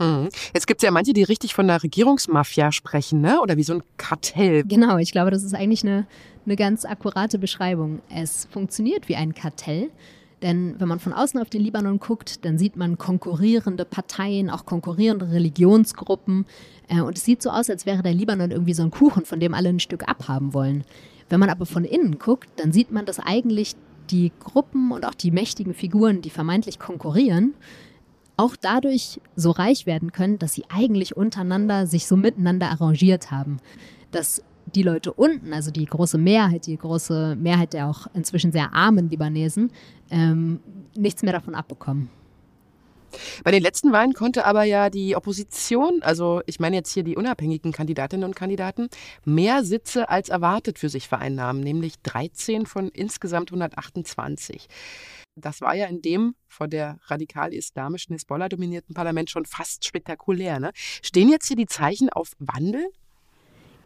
Mhm. 0.01 0.31
Jetzt 0.55 0.67
gibt 0.67 0.83
es 0.83 0.85
ja 0.85 0.91
manche, 0.91 1.13
die 1.13 1.23
richtig 1.23 1.55
von 1.55 1.69
einer 1.69 1.83
Regierungsmafia 1.83 2.73
sprechen, 2.73 3.21
ne? 3.21 3.41
oder 3.41 3.57
wie 3.57 3.63
so 3.63 3.75
ein 3.75 3.83
Kartell. 3.99 4.65
Genau, 4.65 4.97
ich 4.97 5.13
glaube, 5.13 5.31
das 5.31 5.45
ist 5.45 5.55
eigentlich 5.55 5.85
eine, 5.85 6.07
eine 6.47 6.57
ganz 6.57 6.85
akkurate 6.85 7.39
Beschreibung. 7.39 8.01
Es 8.09 8.49
funktioniert 8.51 9.09
wie 9.09 9.17
ein 9.17 9.35
Kartell. 9.35 9.91
Denn 10.43 10.77
wenn 10.79 10.89
man 10.89 11.01
von 11.01 11.13
außen 11.13 11.39
auf 11.39 11.51
den 11.51 11.61
Libanon 11.61 11.99
guckt, 11.99 12.47
dann 12.47 12.57
sieht 12.57 12.75
man 12.77 12.97
konkurrierende 12.97 13.85
Parteien, 13.85 14.49
auch 14.49 14.65
konkurrierende 14.65 15.31
Religionsgruppen. 15.31 16.47
Äh, 16.89 17.03
und 17.03 17.19
es 17.19 17.25
sieht 17.25 17.43
so 17.43 17.51
aus, 17.51 17.69
als 17.69 17.85
wäre 17.85 18.03
der 18.03 18.15
Libanon 18.15 18.51
irgendwie 18.51 18.73
so 18.73 18.83
ein 18.83 18.91
Kuchen, 18.91 19.27
von 19.27 19.39
dem 19.39 19.53
alle 19.53 19.69
ein 19.69 19.81
Stück 19.81 20.09
abhaben 20.09 20.55
wollen. 20.55 20.85
Wenn 21.29 21.41
man 21.41 21.51
aber 21.51 21.67
von 21.67 21.85
innen 21.85 22.19
guckt, 22.19 22.49
dann 22.57 22.73
sieht 22.73 22.91
man, 22.91 23.05
dass 23.05 23.21
eigentlich 23.21 23.77
die 24.11 24.33
Gruppen 24.41 24.93
und 24.93 25.05
auch 25.05 25.15
die 25.15 25.31
mächtigen 25.31 25.75
Figuren, 25.75 26.23
die 26.23 26.31
vermeintlich 26.31 26.79
konkurrieren, 26.79 27.55
auch 28.41 28.57
dadurch 28.57 29.21
so 29.37 29.51
reich 29.51 29.85
werden 29.85 30.13
können, 30.13 30.39
dass 30.39 30.55
sie 30.55 30.65
eigentlich 30.71 31.17
untereinander 31.17 31.87
sich 31.87 32.07
so 32.07 32.17
miteinander 32.17 32.71
arrangiert 32.71 33.31
haben. 33.31 33.59
Dass 34.13 34.43
die 34.75 34.83
Leute 34.83 35.13
unten, 35.13 35.53
also 35.53 35.71
die 35.71 35.85
große 35.85 36.17
Mehrheit, 36.17 36.67
die 36.67 36.77
große 36.77 37.37
Mehrheit 37.37 37.75
der 37.75 37.89
auch 37.89 38.07
inzwischen 38.15 38.51
sehr 38.51 38.73
armen 38.73 39.11
Libanesen, 39.11 39.73
ähm, 40.11 40.61
nichts 40.97 41.23
mehr 41.23 41.33
davon 41.33 41.55
abbekommen. 41.55 42.09
Bei 43.45 43.51
den 43.51 43.63
letzten 43.63 43.93
Wahlen 43.93 44.15
konnte 44.15 44.47
aber 44.47 44.63
ja 44.63 44.89
die 44.89 45.17
Opposition, 45.17 46.01
also 46.03 46.43
ich 46.47 46.61
meine 46.61 46.77
jetzt 46.77 46.93
hier 46.93 47.03
die 47.03 47.17
unabhängigen 47.17 47.73
Kandidatinnen 47.73 48.25
und 48.25 48.37
Kandidaten, 48.37 48.89
mehr 49.25 49.65
Sitze 49.65 50.09
als 50.09 50.29
erwartet 50.29 50.79
für 50.79 50.89
sich 50.89 51.09
vereinnahmen, 51.09 51.63
nämlich 51.63 51.95
13 52.03 52.67
von 52.67 52.89
insgesamt 52.89 53.51
128. 53.51 54.69
Das 55.41 55.61
war 55.61 55.75
ja 55.75 55.87
in 55.87 56.03
dem 56.03 56.35
von 56.49 56.71
der 56.71 56.99
radikal-islamischen 57.07 58.15
Hisbollah 58.15 58.49
dominierten 58.49 58.95
Parlament 58.95 59.31
schon 59.31 59.45
fast 59.45 59.85
spektakulär. 59.85 60.61
Ne? 60.61 60.71
Stehen 60.75 61.29
jetzt 61.29 61.47
hier 61.47 61.57
die 61.57 61.67
Zeichen 61.67 62.11
auf 62.11 62.33
Wandel? 62.39 62.87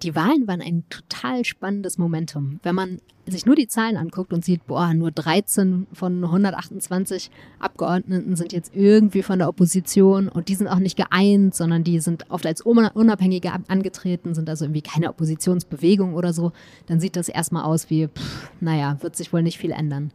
Die 0.03 0.15
Wahlen 0.15 0.47
waren 0.47 0.61
ein 0.61 0.85
total 0.91 1.45
spannendes 1.45 1.97
Momentum. 1.97 2.61
Wenn 2.63 2.75
man 2.75 3.01
sich 3.27 3.47
nur 3.47 3.57
die 3.57 3.69
Zahlen 3.69 3.97
anguckt 3.97 4.35
und 4.35 4.45
sieht, 4.45 4.67
boah, 4.67 4.93
nur 4.93 5.11
13 5.11 5.87
von 5.93 6.23
128 6.23 7.31
Abgeordneten 7.59 8.37
sind 8.37 8.53
jetzt 8.53 8.75
irgendwie 8.75 9.23
von 9.23 9.39
der 9.39 9.49
Opposition 9.49 10.29
und 10.29 10.49
die 10.49 10.57
sind 10.57 10.69
auch 10.69 10.79
nicht 10.79 10.97
geeint, 10.97 11.55
sondern 11.55 11.85
die 11.85 12.01
sind 12.01 12.31
oft 12.31 12.45
als 12.45 12.61
Unabhängige 12.61 13.51
angetreten, 13.69 14.35
sind 14.35 14.51
also 14.51 14.67
irgendwie 14.67 14.83
keine 14.83 15.09
Oppositionsbewegung 15.09 16.13
oder 16.15 16.35
so, 16.35 16.53
dann 16.87 17.01
sieht 17.01 17.17
das 17.17 17.31
erstmal 17.31 17.65
aus 17.65 17.89
wie, 17.89 18.09
pff, 18.09 18.51
naja, 18.61 18.99
wird 19.01 19.17
sich 19.17 19.33
wohl 19.33 19.43
nicht 19.43 19.57
viel 19.57 19.71
ändern 19.71 20.13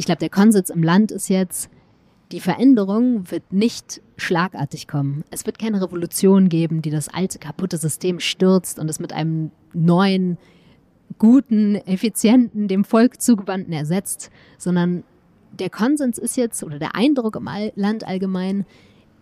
ich 0.00 0.06
glaube, 0.06 0.20
der 0.20 0.30
Konsens 0.30 0.70
im 0.70 0.82
Land 0.82 1.12
ist 1.12 1.28
jetzt, 1.28 1.68
die 2.32 2.40
Veränderung 2.40 3.30
wird 3.30 3.52
nicht 3.52 4.00
schlagartig 4.16 4.88
kommen. 4.88 5.24
Es 5.30 5.44
wird 5.44 5.58
keine 5.58 5.82
Revolution 5.82 6.48
geben, 6.48 6.80
die 6.80 6.88
das 6.88 7.08
alte, 7.10 7.38
kaputte 7.38 7.76
System 7.76 8.18
stürzt 8.18 8.78
und 8.78 8.88
es 8.88 8.98
mit 8.98 9.12
einem 9.12 9.50
neuen, 9.74 10.38
guten, 11.18 11.74
effizienten, 11.74 12.66
dem 12.66 12.84
Volk 12.84 13.20
zugewandten 13.20 13.74
ersetzt, 13.74 14.30
sondern 14.56 15.04
der 15.52 15.68
Konsens 15.68 16.16
ist 16.16 16.38
jetzt, 16.38 16.64
oder 16.64 16.78
der 16.78 16.94
Eindruck 16.94 17.36
im 17.36 17.50
Land 17.74 18.06
allgemein, 18.06 18.64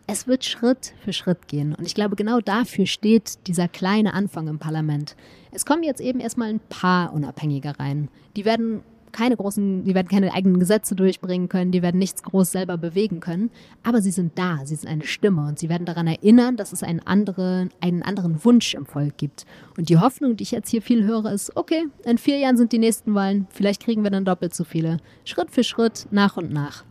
es 0.06 0.28
wird 0.28 0.44
Schritt 0.44 0.94
für 1.02 1.12
Schritt 1.12 1.48
gehen. 1.48 1.74
Und 1.74 1.86
ich 1.86 1.96
glaube, 1.96 2.14
genau 2.14 2.40
dafür 2.40 2.86
steht 2.86 3.48
dieser 3.48 3.66
kleine 3.66 4.14
Anfang 4.14 4.46
im 4.46 4.60
Parlament. 4.60 5.16
Es 5.50 5.66
kommen 5.66 5.82
jetzt 5.82 6.00
eben 6.00 6.20
erstmal 6.20 6.50
ein 6.50 6.60
paar 6.68 7.12
Unabhängige 7.12 7.80
rein. 7.80 8.10
Die 8.36 8.44
werden 8.44 8.82
keine 9.12 9.36
großen, 9.36 9.84
die 9.84 9.94
werden 9.94 10.08
keine 10.08 10.32
eigenen 10.32 10.58
Gesetze 10.58 10.94
durchbringen 10.94 11.48
können, 11.48 11.72
die 11.72 11.82
werden 11.82 11.98
nichts 11.98 12.22
groß 12.22 12.52
selber 12.52 12.76
bewegen 12.76 13.20
können, 13.20 13.50
aber 13.82 14.02
sie 14.02 14.10
sind 14.10 14.38
da, 14.38 14.60
sie 14.64 14.74
sind 14.74 14.88
eine 14.88 15.04
Stimme 15.04 15.46
und 15.46 15.58
sie 15.58 15.68
werden 15.68 15.84
daran 15.84 16.06
erinnern, 16.06 16.56
dass 16.56 16.72
es 16.72 16.82
einen 16.82 17.00
anderen, 17.00 17.70
einen 17.80 18.02
anderen 18.02 18.44
Wunsch 18.44 18.74
im 18.74 18.86
Volk 18.86 19.16
gibt. 19.16 19.46
Und 19.76 19.88
die 19.88 19.98
Hoffnung, 19.98 20.36
die 20.36 20.42
ich 20.42 20.50
jetzt 20.50 20.70
hier 20.70 20.82
viel 20.82 21.04
höre, 21.04 21.32
ist, 21.32 21.56
okay, 21.56 21.86
in 22.04 22.18
vier 22.18 22.38
Jahren 22.38 22.56
sind 22.56 22.72
die 22.72 22.78
nächsten 22.78 23.14
Wahlen, 23.14 23.46
vielleicht 23.50 23.82
kriegen 23.82 24.02
wir 24.02 24.10
dann 24.10 24.24
doppelt 24.24 24.54
so 24.54 24.64
viele. 24.64 24.98
Schritt 25.24 25.50
für 25.50 25.64
Schritt, 25.64 26.06
nach 26.10 26.36
und 26.36 26.52
nach. 26.52 26.84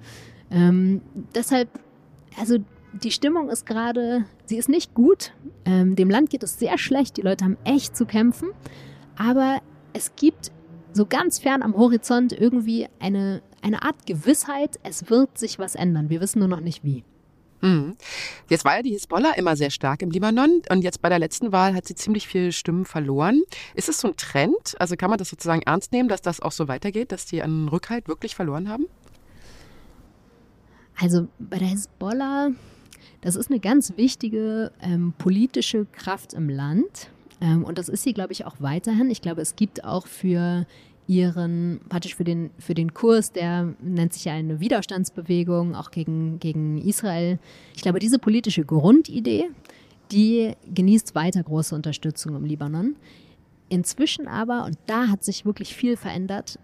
Ähm, 0.51 1.01
deshalb, 1.35 1.69
also 2.39 2.57
die 3.03 3.11
Stimmung 3.11 3.49
ist 3.49 3.65
gerade, 3.65 4.25
sie 4.45 4.57
ist 4.57 4.69
nicht 4.69 4.93
gut. 4.93 5.33
Ähm, 5.65 5.95
dem 5.95 6.09
Land 6.09 6.29
geht 6.29 6.43
es 6.43 6.57
sehr 6.59 6.77
schlecht, 6.77 7.17
die 7.17 7.21
Leute 7.21 7.45
haben 7.45 7.57
echt 7.63 7.95
zu 7.95 8.05
kämpfen, 8.05 8.49
aber 9.17 9.59
es 9.93 10.15
gibt 10.15 10.51
so 10.97 11.05
ganz 11.05 11.39
fern 11.39 11.61
am 11.61 11.77
Horizont 11.77 12.33
irgendwie 12.33 12.87
eine, 12.99 13.41
eine 13.61 13.83
Art 13.83 14.05
Gewissheit, 14.05 14.79
es 14.83 15.09
wird 15.09 15.37
sich 15.37 15.59
was 15.59 15.75
ändern. 15.75 16.09
Wir 16.09 16.19
wissen 16.19 16.39
nur 16.39 16.47
noch 16.49 16.59
nicht 16.59 16.83
wie. 16.83 17.03
Mhm. 17.61 17.95
Jetzt 18.49 18.65
war 18.65 18.75
ja 18.75 18.81
die 18.83 18.91
Hisbollah 18.91 19.33
immer 19.33 19.55
sehr 19.55 19.71
stark 19.71 20.01
im 20.01 20.11
Libanon 20.11 20.61
und 20.69 20.81
jetzt 20.83 21.01
bei 21.01 21.09
der 21.09 21.19
letzten 21.19 21.51
Wahl 21.51 21.73
hat 21.73 21.87
sie 21.87 21.95
ziemlich 21.95 22.27
viele 22.27 22.51
Stimmen 22.51 22.85
verloren. 22.85 23.41
Ist 23.73 23.89
es 23.89 23.99
so 23.99 24.09
ein 24.09 24.17
Trend? 24.17 24.75
Also 24.79 24.95
kann 24.95 25.09
man 25.09 25.17
das 25.17 25.29
sozusagen 25.29 25.61
ernst 25.63 25.91
nehmen, 25.91 26.09
dass 26.09 26.21
das 26.21 26.39
auch 26.39 26.51
so 26.51 26.67
weitergeht, 26.67 27.11
dass 27.11 27.25
die 27.25 27.41
einen 27.41 27.67
Rückhalt 27.67 28.07
wirklich 28.07 28.35
verloren 28.35 28.69
haben? 28.69 28.85
Also 30.99 31.27
bei 31.39 31.57
der 31.57 31.67
Hisbollah, 31.67 32.49
das 33.21 33.35
ist 33.35 33.49
eine 33.49 33.59
ganz 33.59 33.93
wichtige 33.97 34.71
ähm, 34.81 35.13
politische 35.17 35.85
Kraft 35.91 36.33
im 36.33 36.49
Land. 36.49 37.09
Ähm, 37.41 37.63
und 37.63 37.77
das 37.77 37.89
ist 37.89 38.03
sie, 38.03 38.13
glaube 38.13 38.33
ich, 38.33 38.45
auch 38.45 38.55
weiterhin. 38.59 39.09
Ich 39.09 39.21
glaube, 39.21 39.41
es 39.41 39.55
gibt 39.55 39.83
auch 39.83 40.07
für 40.07 40.65
ihren, 41.07 41.79
praktisch 41.89 42.15
für 42.15 42.23
den, 42.23 42.49
für 42.59 42.73
den 42.73 42.93
Kurs, 42.93 43.31
der 43.31 43.73
nennt 43.81 44.13
sich 44.13 44.25
ja 44.25 44.33
eine 44.33 44.59
Widerstandsbewegung, 44.59 45.75
auch 45.75 45.91
gegen, 45.91 46.39
gegen 46.39 46.77
Israel. 46.77 47.39
Ich 47.75 47.81
glaube, 47.81 47.99
diese 47.99 48.19
politische 48.19 48.65
Grundidee, 48.65 49.45
die 50.11 50.53
genießt 50.73 51.15
weiter 51.15 51.41
große 51.43 51.73
Unterstützung 51.73 52.35
im 52.35 52.45
Libanon. 52.45 52.95
Inzwischen 53.69 54.27
aber, 54.27 54.65
und 54.65 54.77
da 54.85 55.07
hat 55.07 55.23
sich 55.23 55.45
wirklich 55.45 55.75
viel 55.75 55.97
verändert, 55.97 56.59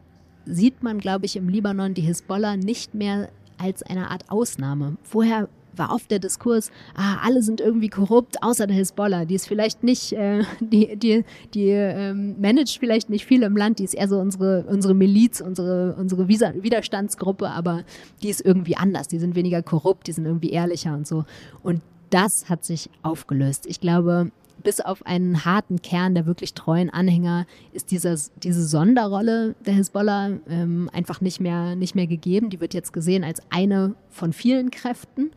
sieht 0.46 0.84
man, 0.84 1.00
glaube 1.00 1.26
ich, 1.26 1.36
im 1.36 1.50
Libanon 1.50 1.94
die 1.94 2.02
Hisbollah 2.02 2.58
nicht 2.58 2.94
mehr 2.94 3.30
als 3.58 3.84
eine 3.84 4.12
Art 4.12 4.30
Ausnahme. 4.30 4.98
Vorher 5.04 5.48
war 5.76 5.94
oft 5.94 6.10
der 6.12 6.20
Diskurs, 6.20 6.72
ah, 6.96 7.18
alle 7.24 7.42
sind 7.42 7.62
irgendwie 7.62 7.90
korrupt, 7.90 8.42
außer 8.42 8.68
der 8.68 8.76
Hisbollah. 8.76 9.26
Die 9.26 9.36
ist 9.36 9.48
vielleicht 9.48 9.84
nicht, 9.84 10.14
äh, 10.14 10.44
die, 10.60 10.96
die, 10.98 11.24
die 11.54 11.70
ähm, 11.70 12.36
managt 12.40 12.78
vielleicht 12.80 13.10
nicht 13.10 13.26
viel 13.26 13.44
im 13.44 13.58
Land, 13.58 13.80
die 13.80 13.84
ist 13.84 13.94
eher 13.94 14.08
so 14.08 14.20
unsere, 14.20 14.66
unsere 14.68 14.94
Miliz, 14.94 15.42
unsere, 15.42 15.96
unsere 15.98 16.28
Widerstandsgruppe, 16.28 17.50
aber 17.50 17.84
die 18.22 18.30
ist 18.30 18.42
irgendwie 18.46 18.78
anders. 18.78 19.08
Die 19.08 19.20
sind 19.20 19.36
weniger 19.36 19.62
korrupt, 19.62 20.08
die 20.08 20.12
sind 20.12 20.26
irgendwie 20.26 20.52
ehrlicher 20.52 20.94
und 20.94 21.08
so. 21.08 21.26
Und 21.62 21.82
das 22.10 22.50
hat 22.50 22.64
sich 22.64 22.90
aufgelöst. 23.02 23.66
Ich 23.66 23.82
glaube, 23.82 24.32
bis 24.64 24.80
auf 24.80 25.06
einen 25.06 25.46
harten 25.46 25.82
Kern 25.82 26.16
der 26.16 26.26
wirklich 26.26 26.54
treuen 26.54 26.90
Anhänger 26.90 27.46
ist 27.74 27.92
dieses, 27.92 28.32
diese 28.38 28.66
Sonderrolle 28.66 29.56
der 29.66 29.74
Hisbollah 29.74 30.32
ähm, 30.48 30.90
einfach 30.94 31.22
nicht 31.22 31.40
mehr, 31.40 31.76
nicht 31.76 31.96
mehr 31.96 32.08
gegeben. 32.08 32.50
Die 32.50 32.62
wird 32.62 32.74
jetzt 32.74 32.94
gesehen 32.94 33.24
als 33.24 33.42
eine 33.50 33.96
von 34.10 34.34
vielen 34.34 34.72
Kräften. 34.72 35.32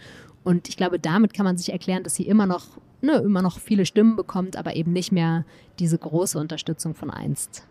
Und 0.46 0.68
ich 0.68 0.76
glaube, 0.76 1.00
damit 1.00 1.35
kann 1.35 1.44
man 1.44 1.59
sich 1.59 1.72
erklären, 1.72 2.04
dass 2.04 2.14
sie 2.14 2.22
immer 2.22 2.46
noch, 2.46 2.78
ne, 3.00 3.16
immer 3.16 3.42
noch 3.42 3.59
viele 3.59 3.85
Stimmen 3.85 4.14
bekommt, 4.14 4.54
aber 4.54 4.76
eben 4.76 4.92
nicht 4.92 5.11
mehr 5.11 5.44
diese 5.80 5.98
große 5.98 6.38
Unterstützung 6.38 6.94
von 6.94 7.11
einst. 7.11 7.66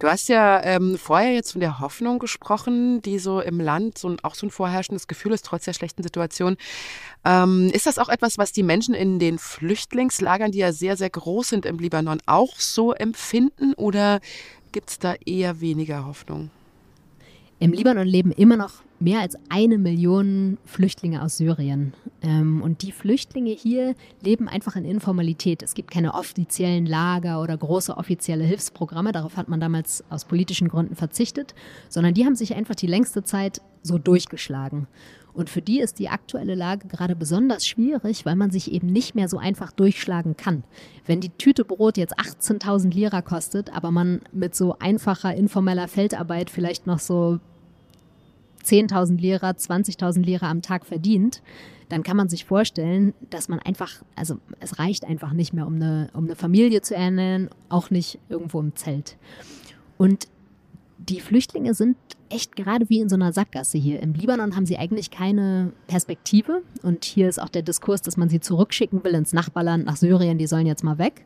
Du 0.00 0.08
hast 0.08 0.28
ja 0.28 0.60
ähm, 0.64 0.98
vorher 0.98 1.34
jetzt 1.34 1.52
von 1.52 1.60
der 1.60 1.78
Hoffnung 1.78 2.18
gesprochen, 2.18 3.00
die 3.02 3.20
so 3.20 3.40
im 3.40 3.60
Land 3.60 3.96
so 3.96 4.08
ein, 4.08 4.16
auch 4.24 4.34
so 4.34 4.44
ein 4.44 4.50
vorherrschendes 4.50 5.06
Gefühl 5.06 5.30
ist, 5.30 5.44
trotz 5.44 5.66
der 5.66 5.72
schlechten 5.72 6.02
Situation. 6.02 6.56
Ähm, 7.24 7.70
ist 7.72 7.86
das 7.86 8.00
auch 8.00 8.08
etwas, 8.08 8.38
was 8.38 8.50
die 8.50 8.64
Menschen 8.64 8.94
in 8.94 9.20
den 9.20 9.38
Flüchtlingslagern, 9.38 10.50
die 10.50 10.58
ja 10.58 10.72
sehr, 10.72 10.96
sehr 10.96 11.10
groß 11.10 11.48
sind 11.48 11.64
im 11.64 11.78
Libanon, 11.78 12.18
auch 12.26 12.58
so 12.58 12.92
empfinden 12.92 13.74
oder 13.74 14.18
gibt 14.72 14.90
es 14.90 14.98
da 14.98 15.14
eher 15.24 15.60
weniger 15.60 16.06
Hoffnung? 16.06 16.50
Im 17.60 17.72
Libanon 17.72 18.06
leben 18.06 18.30
immer 18.30 18.56
noch 18.56 18.84
mehr 19.00 19.20
als 19.20 19.36
eine 19.48 19.78
Million 19.78 20.58
Flüchtlinge 20.64 21.22
aus 21.22 21.38
Syrien. 21.38 21.92
Ähm, 22.22 22.62
und 22.62 22.82
die 22.82 22.92
Flüchtlinge 22.92 23.50
hier 23.50 23.96
leben 24.22 24.48
einfach 24.48 24.76
in 24.76 24.84
Informalität. 24.84 25.64
Es 25.64 25.74
gibt 25.74 25.90
keine 25.90 26.14
offiziellen 26.14 26.86
Lager 26.86 27.42
oder 27.42 27.56
große 27.56 27.96
offizielle 27.96 28.44
Hilfsprogramme. 28.44 29.10
Darauf 29.10 29.36
hat 29.36 29.48
man 29.48 29.58
damals 29.58 30.04
aus 30.08 30.24
politischen 30.24 30.68
Gründen 30.68 30.94
verzichtet, 30.94 31.54
sondern 31.88 32.14
die 32.14 32.24
haben 32.24 32.36
sich 32.36 32.54
einfach 32.54 32.76
die 32.76 32.86
längste 32.86 33.24
Zeit 33.24 33.60
so 33.82 33.98
durchgeschlagen. 33.98 34.86
Und 35.38 35.50
für 35.50 35.62
die 35.62 35.78
ist 35.78 36.00
die 36.00 36.08
aktuelle 36.08 36.56
Lage 36.56 36.88
gerade 36.88 37.14
besonders 37.14 37.64
schwierig, 37.64 38.26
weil 38.26 38.34
man 38.34 38.50
sich 38.50 38.72
eben 38.72 38.88
nicht 38.88 39.14
mehr 39.14 39.28
so 39.28 39.38
einfach 39.38 39.70
durchschlagen 39.70 40.36
kann. 40.36 40.64
Wenn 41.06 41.20
die 41.20 41.30
Tüte 41.30 41.64
Brot 41.64 41.96
jetzt 41.96 42.18
18.000 42.18 42.92
Lira 42.92 43.22
kostet, 43.22 43.72
aber 43.72 43.92
man 43.92 44.20
mit 44.32 44.56
so 44.56 44.76
einfacher 44.80 45.34
informeller 45.34 45.86
Feldarbeit 45.86 46.50
vielleicht 46.50 46.88
noch 46.88 46.98
so 46.98 47.38
10.000 48.64 49.20
Lira, 49.20 49.50
20.000 49.50 50.22
Lira 50.22 50.50
am 50.50 50.60
Tag 50.60 50.84
verdient, 50.84 51.40
dann 51.88 52.02
kann 52.02 52.16
man 52.16 52.28
sich 52.28 52.44
vorstellen, 52.44 53.14
dass 53.30 53.48
man 53.48 53.60
einfach, 53.60 54.02
also 54.14 54.38
es 54.60 54.78
reicht 54.78 55.04
einfach 55.04 55.32
nicht 55.32 55.52
mehr, 55.52 55.66
um 55.66 55.76
eine, 55.76 56.10
um 56.14 56.24
eine 56.24 56.36
Familie 56.36 56.82
zu 56.82 56.94
ernähren, 56.94 57.48
auch 57.68 57.90
nicht 57.90 58.18
irgendwo 58.28 58.60
im 58.60 58.74
Zelt. 58.76 59.16
Und 59.96 60.28
die 60.98 61.20
Flüchtlinge 61.20 61.74
sind 61.74 61.96
echt 62.28 62.56
gerade 62.56 62.88
wie 62.88 63.00
in 63.00 63.08
so 63.08 63.14
einer 63.14 63.32
Sackgasse 63.32 63.78
hier. 63.78 64.00
Im 64.00 64.14
Libanon 64.14 64.56
haben 64.56 64.66
sie 64.66 64.76
eigentlich 64.76 65.10
keine 65.10 65.72
Perspektive. 65.86 66.62
Und 66.82 67.04
hier 67.04 67.28
ist 67.28 67.40
auch 67.40 67.48
der 67.48 67.62
Diskurs, 67.62 68.02
dass 68.02 68.16
man 68.16 68.28
sie 68.28 68.40
zurückschicken 68.40 69.02
will 69.04 69.14
ins 69.14 69.32
Nachbarland, 69.32 69.86
nach 69.86 69.96
Syrien, 69.96 70.38
die 70.38 70.46
sollen 70.46 70.66
jetzt 70.66 70.84
mal 70.84 70.98
weg. 70.98 71.24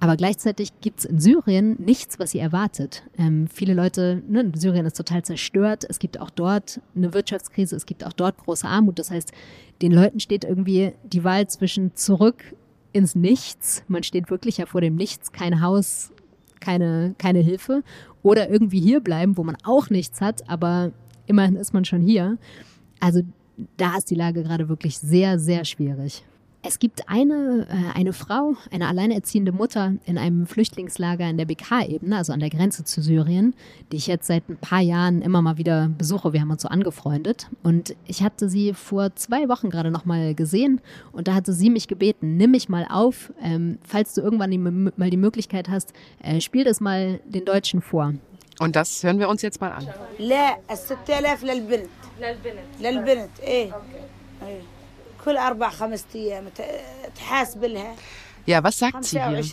Aber 0.00 0.16
gleichzeitig 0.16 0.72
gibt 0.80 0.98
es 0.98 1.04
in 1.04 1.20
Syrien 1.20 1.76
nichts, 1.78 2.18
was 2.18 2.32
sie 2.32 2.40
erwartet. 2.40 3.04
Ähm, 3.16 3.46
viele 3.46 3.72
Leute, 3.72 4.20
ne, 4.28 4.50
Syrien 4.56 4.84
ist 4.84 4.96
total 4.96 5.22
zerstört. 5.22 5.86
Es 5.88 6.00
gibt 6.00 6.18
auch 6.20 6.30
dort 6.30 6.80
eine 6.96 7.14
Wirtschaftskrise, 7.14 7.76
es 7.76 7.86
gibt 7.86 8.04
auch 8.04 8.12
dort 8.12 8.36
große 8.38 8.66
Armut. 8.66 8.98
Das 8.98 9.12
heißt, 9.12 9.30
den 9.80 9.92
Leuten 9.92 10.18
steht 10.18 10.42
irgendwie 10.42 10.92
die 11.04 11.22
Wahl 11.22 11.46
zwischen 11.46 11.94
zurück 11.94 12.42
ins 12.92 13.14
Nichts. 13.14 13.84
Man 13.86 14.02
steht 14.02 14.28
wirklich 14.28 14.58
ja 14.58 14.66
vor 14.66 14.80
dem 14.80 14.96
Nichts, 14.96 15.30
kein 15.30 15.60
Haus, 15.60 16.10
keine, 16.58 17.14
keine 17.18 17.38
Hilfe. 17.38 17.84
Oder 18.22 18.50
irgendwie 18.50 18.80
hier 18.80 19.00
bleiben, 19.00 19.36
wo 19.36 19.44
man 19.44 19.56
auch 19.64 19.90
nichts 19.90 20.20
hat, 20.20 20.48
aber 20.48 20.92
immerhin 21.26 21.56
ist 21.56 21.72
man 21.74 21.84
schon 21.84 22.00
hier. 22.00 22.38
Also 23.00 23.22
da 23.76 23.96
ist 23.96 24.10
die 24.10 24.14
Lage 24.14 24.42
gerade 24.42 24.68
wirklich 24.68 24.98
sehr, 24.98 25.38
sehr 25.38 25.64
schwierig. 25.64 26.24
Es 26.64 26.78
gibt 26.78 27.08
eine, 27.08 27.66
äh, 27.68 27.98
eine 27.98 28.12
Frau, 28.12 28.54
eine 28.70 28.86
alleinerziehende 28.86 29.50
Mutter 29.50 29.94
in 30.04 30.16
einem 30.16 30.46
Flüchtlingslager 30.46 31.28
in 31.28 31.36
der 31.36 31.46
BK-Ebene, 31.46 32.16
also 32.16 32.32
an 32.32 32.38
der 32.38 32.50
Grenze 32.50 32.84
zu 32.84 33.02
Syrien, 33.02 33.54
die 33.90 33.96
ich 33.96 34.06
jetzt 34.06 34.28
seit 34.28 34.48
ein 34.48 34.58
paar 34.58 34.80
Jahren 34.80 35.22
immer 35.22 35.42
mal 35.42 35.58
wieder 35.58 35.88
besuche. 35.98 36.32
Wir 36.32 36.40
haben 36.40 36.52
uns 36.52 36.62
so 36.62 36.68
angefreundet. 36.68 37.48
Und 37.64 37.96
ich 38.06 38.22
hatte 38.22 38.48
sie 38.48 38.74
vor 38.74 39.12
zwei 39.16 39.48
Wochen 39.48 39.70
gerade 39.70 39.90
nochmal 39.90 40.36
gesehen 40.36 40.80
und 41.10 41.26
da 41.26 41.34
hatte 41.34 41.52
sie 41.52 41.68
mich 41.68 41.88
gebeten, 41.88 42.36
nimm 42.36 42.52
mich 42.52 42.68
mal 42.68 42.86
auf, 42.88 43.32
ähm, 43.42 43.78
falls 43.82 44.14
du 44.14 44.20
irgendwann 44.20 44.52
die, 44.52 44.58
mal 44.58 45.10
die 45.10 45.16
Möglichkeit 45.16 45.68
hast, 45.68 45.92
äh, 46.22 46.40
spiel 46.40 46.62
das 46.62 46.80
mal 46.80 47.18
den 47.24 47.44
Deutschen 47.44 47.82
vor. 47.82 48.14
Und 48.60 48.76
das 48.76 49.02
hören 49.02 49.18
wir 49.18 49.28
uns 49.28 49.42
jetzt 49.42 49.60
mal 49.60 49.72
an. 49.72 49.88
كل 55.25 55.37
أربع 55.37 55.69
خمسة 55.69 56.05
أيام 56.15 56.43
تحاسب 57.15 57.63
لها 57.63 57.95
Ja, 58.49 58.63
was 58.63 58.79
sagt 58.79 59.03
sie 59.03 59.19
hier? 59.19 59.43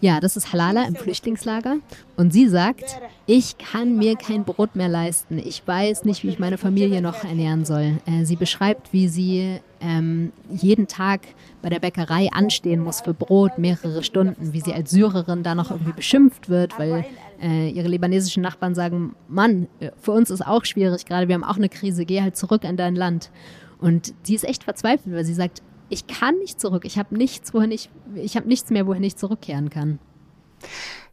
Ja, 0.00 0.20
das 0.20 0.36
ist 0.36 0.52
Halala 0.52 0.84
im 0.86 0.94
Flüchtlingslager. 0.94 1.76
Und 2.16 2.32
sie 2.32 2.48
sagt, 2.48 3.00
ich 3.26 3.58
kann 3.58 3.96
mir 3.96 4.16
kein 4.16 4.44
Brot 4.44 4.76
mehr 4.76 4.88
leisten. 4.88 5.38
Ich 5.38 5.66
weiß 5.66 6.04
nicht, 6.04 6.24
wie 6.24 6.28
ich 6.28 6.38
meine 6.38 6.58
Familie 6.58 7.02
noch 7.02 7.24
ernähren 7.24 7.64
soll. 7.64 7.98
Äh, 8.06 8.24
sie 8.24 8.36
beschreibt, 8.36 8.92
wie 8.92 9.08
sie 9.08 9.60
ähm, 9.80 10.32
jeden 10.50 10.88
Tag 10.88 11.20
bei 11.62 11.68
der 11.68 11.80
Bäckerei 11.80 12.28
anstehen 12.32 12.80
muss 12.80 13.00
für 13.00 13.14
Brot, 13.14 13.58
mehrere 13.58 14.02
Stunden, 14.02 14.52
wie 14.52 14.60
sie 14.60 14.74
als 14.74 14.90
Syrerin 14.90 15.42
da 15.42 15.54
noch 15.54 15.70
irgendwie 15.70 15.92
beschimpft 15.92 16.48
wird, 16.48 16.78
weil 16.78 17.04
äh, 17.42 17.70
ihre 17.70 17.88
libanesischen 17.88 18.42
Nachbarn 18.42 18.74
sagen, 18.74 19.14
Mann, 19.28 19.68
äh, 19.80 19.90
für 20.00 20.12
uns 20.12 20.30
ist 20.30 20.46
auch 20.46 20.64
schwierig 20.64 21.06
gerade, 21.06 21.28
wir 21.28 21.34
haben 21.34 21.44
auch 21.44 21.56
eine 21.56 21.68
Krise, 21.68 22.04
geh 22.04 22.20
halt 22.20 22.36
zurück 22.36 22.64
in 22.64 22.76
dein 22.76 22.94
Land. 22.94 23.30
Und 23.79 24.13
sie 24.23 24.35
ist 24.35 24.43
echt 24.43 24.63
verzweifelt, 24.63 25.15
weil 25.15 25.25
sie 25.25 25.33
sagt, 25.33 25.61
ich 25.89 26.07
kann 26.07 26.37
nicht 26.39 26.59
zurück, 26.59 26.85
ich 26.85 26.97
habe 26.97 27.15
nichts, 27.15 27.53
wohin 27.53 27.71
ich, 27.71 27.89
ich 28.15 28.35
habe 28.35 28.47
nichts 28.47 28.69
mehr, 28.69 28.87
wohin 28.87 29.03
ich 29.03 29.15
zurückkehren 29.15 29.69
kann. 29.69 29.99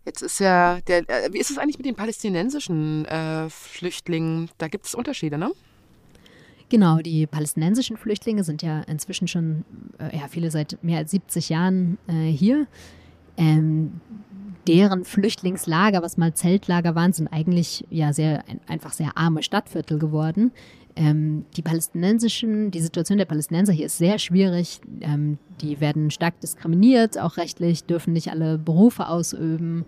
Jetzt 0.05 0.23
ist 0.23 0.41
ja 0.41 0.81
der, 0.89 1.09
äh, 1.09 1.33
wie 1.33 1.39
ist 1.39 1.51
es 1.51 1.59
eigentlich 1.59 1.79
mit 1.79 1.87
den 1.87 1.95
palästinensischen 1.95 3.05
äh, 3.05 3.49
Flüchtlingen? 3.51 4.51
Da 4.59 4.69
gibt 4.69 4.87
es 4.87 4.95
Unterschiede, 4.95 5.39
ne? 5.39 5.53
Genau, 6.69 6.99
die 6.99 7.27
palästinensischen 7.27 7.99
Flüchtlinge 7.99 8.45
sind 8.45 8.63
ja 8.63 8.81
inzwischen 8.83 9.29
schon, 9.29 9.65
äh, 9.99 10.17
ja, 10.17 10.27
viele 10.29 10.51
seit 10.51 10.83
mehr 10.83 10.99
als 10.99 11.11
70 11.11 11.51
Jahren 11.51 11.99
äh, 12.09 12.31
hier. 12.31 12.67
Ähm, 13.37 14.01
deren 14.67 15.05
Flüchtlingslager, 15.05 16.03
was 16.03 16.17
mal 16.17 16.35
Zeltlager 16.35 16.95
waren, 16.95 17.13
sind 17.13 17.29
eigentlich 17.29 17.87
ja 17.91 18.13
sehr 18.13 18.45
einfach 18.67 18.93
sehr 18.93 19.17
arme 19.17 19.43
Stadtviertel 19.43 19.99
geworden. 19.99 20.53
Ähm, 20.95 21.47
die 21.57 21.63
palästinensischen, 21.63 22.71
die 22.71 22.81
Situation 22.81 23.19
der 23.19 23.25
Palästinenser 23.25 23.73
hier 23.73 23.87
ist 23.87 23.99
sehr 23.99 24.19
schwierig. 24.19 24.81
Ähm, 25.01 25.39
die 25.61 25.81
werden 25.81 26.11
stark 26.11 26.41
diskriminiert, 26.41 27.19
auch 27.19 27.37
rechtlich, 27.37 27.85
dürfen 27.85 28.13
nicht 28.13 28.31
alle 28.31 28.59
Berufe 28.59 29.09
ausüben. 29.09 29.87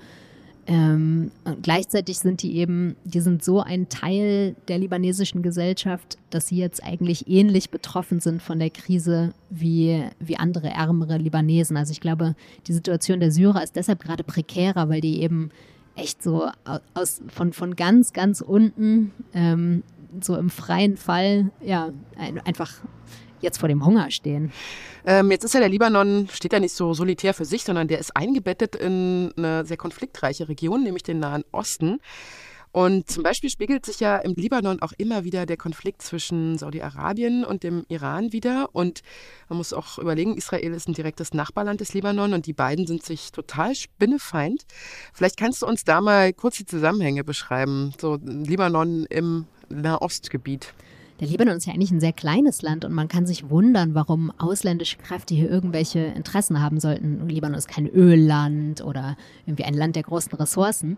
Ähm, 0.67 1.31
und 1.45 1.63
gleichzeitig 1.63 2.19
sind 2.19 2.43
die 2.43 2.57
eben, 2.57 2.97
die 3.05 3.21
sind 3.21 3.45
so 3.45 3.61
ein 3.61 3.89
Teil 3.91 4.57
der 4.69 4.79
libanesischen 4.79 5.43
Gesellschaft, 5.43 6.17
dass 6.31 6.49
sie 6.49 6.57
jetzt 6.57 6.83
eigentlich 6.83 7.29
ähnlich 7.29 7.69
betroffen 7.69 8.21
sind 8.21 8.41
von 8.41 8.59
der 8.59 8.71
Krise 8.71 9.35
wie, 9.51 10.03
wie 10.21 10.39
andere 10.39 10.69
ärmere 10.69 11.19
Libanesen. 11.19 11.77
Also 11.77 11.93
ich 11.93 12.01
glaube, 12.01 12.35
die 12.67 12.73
Situation 12.73 13.21
der 13.21 13.31
Syrer 13.31 13.63
ist 13.63 13.77
deshalb 13.77 14.03
gerade 14.03 14.25
prekärer, 14.25 14.89
weil 14.89 15.03
die 15.03 15.21
eben 15.21 15.51
echt 15.97 16.23
so 16.23 16.49
aus, 16.95 17.21
von, 17.29 17.53
von 17.53 17.77
ganz, 17.77 18.13
ganz 18.13 18.41
unten, 18.41 19.13
ähm, 19.35 19.83
so 20.21 20.37
im 20.37 20.51
freien 20.51 20.97
Fall, 20.97 21.51
ja, 21.61 21.91
ein, 22.17 22.41
einfach 22.41 22.73
jetzt 23.41 23.59
vor 23.59 23.69
dem 23.69 23.85
Hunger 23.85 24.11
stehen. 24.11 24.53
Ähm, 25.07 25.31
jetzt 25.31 25.45
ist 25.45 25.55
ja 25.55 25.61
der 25.61 25.69
Libanon, 25.69 26.29
steht 26.33 26.53
ja 26.53 26.61
nicht 26.61 26.75
so 26.75 26.95
solitär 26.95 27.35
für 27.35 27.45
sich, 27.45 27.63
sondern 27.63 27.89
der 27.89 27.99
ist 27.99 28.17
eingebettet 28.17 28.75
in 28.75 29.33
eine 29.37 29.65
sehr 29.65 29.77
konfliktreiche 29.77 30.49
Region, 30.49 30.83
nämlich 30.83 31.03
den 31.03 31.21
Nahen 31.21 31.45
Osten. 31.53 32.01
Und 32.75 33.09
zum 33.09 33.23
Beispiel 33.23 33.51
spiegelt 33.51 33.87
sich 33.87 34.01
ja 34.01 34.17
im 34.17 34.35
Libanon 34.35 34.83
auch 34.83 34.93
immer 34.99 35.23
wieder 35.23 35.47
der 35.47 35.57
Konflikt 35.57 36.03
zwischen 36.03 36.59
Saudi-Arabien 36.59 37.45
und 37.45 37.63
dem 37.63 37.85
Iran 37.87 38.33
wieder. 38.33 38.69
Und 38.73 39.03
man 39.49 39.59
muss 39.59 39.73
auch 39.73 39.99
überlegen, 39.99 40.37
Israel 40.37 40.75
ist 40.75 40.89
ein 40.89 40.95
direktes 40.95 41.35
Nachbarland 41.35 41.81
des 41.81 41.95
Libanon 41.95 42.33
und 42.33 42.47
die 42.47 42.53
beiden 42.53 42.89
sind 42.89 43.05
sich 43.05 43.31
total 43.31 43.77
spinnefeind. 43.77 44.65
Vielleicht 45.13 45.37
kannst 45.37 45.63
du 45.63 45.67
uns 45.67 45.85
da 45.85 46.01
mal 46.01 46.33
kurz 46.33 46.57
die 46.57 46.67
Zusammenhänge 46.67 47.23
beschreiben, 47.23 47.95
so 48.01 48.19
Libanon 48.25 49.07
im 49.09 49.47
Nahostgebiet. 49.75 50.75
Der 51.21 51.29
Libanon 51.29 51.57
ist 51.57 51.67
ja 51.67 51.73
eigentlich 51.73 51.93
ein 51.93 52.01
sehr 52.01 52.13
kleines 52.13 52.63
Land 52.63 52.85
und 52.85 52.93
man 52.93 53.07
kann 53.07 53.25
sich 53.25 53.49
wundern, 53.49 53.95
warum 53.95 54.33
ausländische 54.39 54.97
Kräfte 54.97 55.35
hier 55.35 55.49
irgendwelche 55.49 56.01
Interessen 56.01 56.61
haben 56.61 56.81
sollten. 56.81 57.29
Libanon 57.29 57.57
ist 57.57 57.69
kein 57.69 57.87
Ölland 57.87 58.85
oder 58.85 59.17
irgendwie 59.47 59.65
ein 59.65 59.75
Land 59.75 59.95
der 59.95 60.03
großen 60.03 60.33
Ressourcen. 60.33 60.97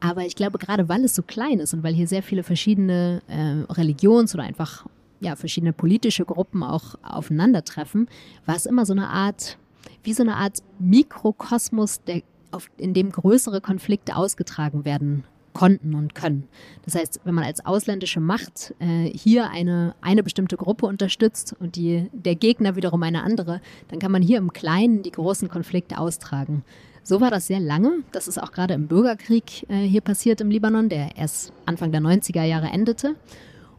Aber 0.00 0.24
ich 0.24 0.34
glaube, 0.34 0.56
gerade 0.56 0.88
weil 0.88 1.04
es 1.04 1.14
so 1.14 1.22
klein 1.22 1.60
ist 1.60 1.74
und 1.74 1.82
weil 1.82 1.92
hier 1.92 2.06
sehr 2.06 2.22
viele 2.22 2.42
verschiedene 2.42 3.20
äh, 3.28 3.70
Religions- 3.72 4.34
oder 4.34 4.44
einfach 4.44 4.86
ja, 5.20 5.36
verschiedene 5.36 5.74
politische 5.74 6.24
Gruppen 6.24 6.62
auch 6.62 6.94
aufeinandertreffen, 7.02 8.08
war 8.46 8.56
es 8.56 8.64
immer 8.64 8.86
so 8.86 8.94
eine 8.94 9.08
Art, 9.08 9.58
wie 10.02 10.14
so 10.14 10.22
eine 10.22 10.36
Art 10.36 10.60
Mikrokosmos, 10.78 12.02
der, 12.04 12.22
auf, 12.50 12.70
in 12.78 12.94
dem 12.94 13.12
größere 13.12 13.60
Konflikte 13.60 14.16
ausgetragen 14.16 14.86
werden 14.86 15.24
konnten 15.60 15.94
und 15.94 16.14
können. 16.14 16.48
Das 16.86 16.94
heißt, 16.94 17.20
wenn 17.24 17.34
man 17.34 17.44
als 17.44 17.66
ausländische 17.66 18.18
Macht 18.18 18.74
äh, 18.78 19.10
hier 19.10 19.50
eine, 19.50 19.94
eine 20.00 20.22
bestimmte 20.22 20.56
Gruppe 20.56 20.86
unterstützt 20.86 21.54
und 21.60 21.76
die, 21.76 22.08
der 22.14 22.34
Gegner 22.34 22.76
wiederum 22.76 23.02
eine 23.02 23.22
andere, 23.22 23.60
dann 23.88 23.98
kann 23.98 24.10
man 24.10 24.22
hier 24.22 24.38
im 24.38 24.54
Kleinen 24.54 25.02
die 25.02 25.10
großen 25.10 25.50
Konflikte 25.50 25.98
austragen. 25.98 26.64
So 27.02 27.20
war 27.20 27.30
das 27.30 27.46
sehr 27.46 27.60
lange. 27.60 28.04
Das 28.10 28.26
ist 28.26 28.42
auch 28.42 28.52
gerade 28.52 28.72
im 28.72 28.88
Bürgerkrieg 28.88 29.68
äh, 29.68 29.82
hier 29.86 30.00
passiert 30.00 30.40
im 30.40 30.50
Libanon, 30.50 30.88
der 30.88 31.18
erst 31.18 31.52
Anfang 31.66 31.92
der 31.92 32.00
90er 32.00 32.44
Jahre 32.44 32.68
endete. 32.68 33.16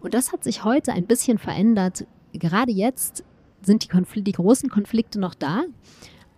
Und 0.02 0.14
das 0.14 0.32
hat 0.32 0.44
sich 0.44 0.64
heute 0.64 0.94
ein 0.94 1.08
bisschen 1.08 1.40
verändert. 1.40 2.06
Gerade 2.32 2.72
jetzt 2.72 3.24
sind 3.64 3.84
die, 3.84 3.88
Konfl 3.88 4.22
die 4.22 4.34
großen 4.34 4.70
Konflikte 4.70 5.20
noch 5.20 5.34
da. 5.34 5.64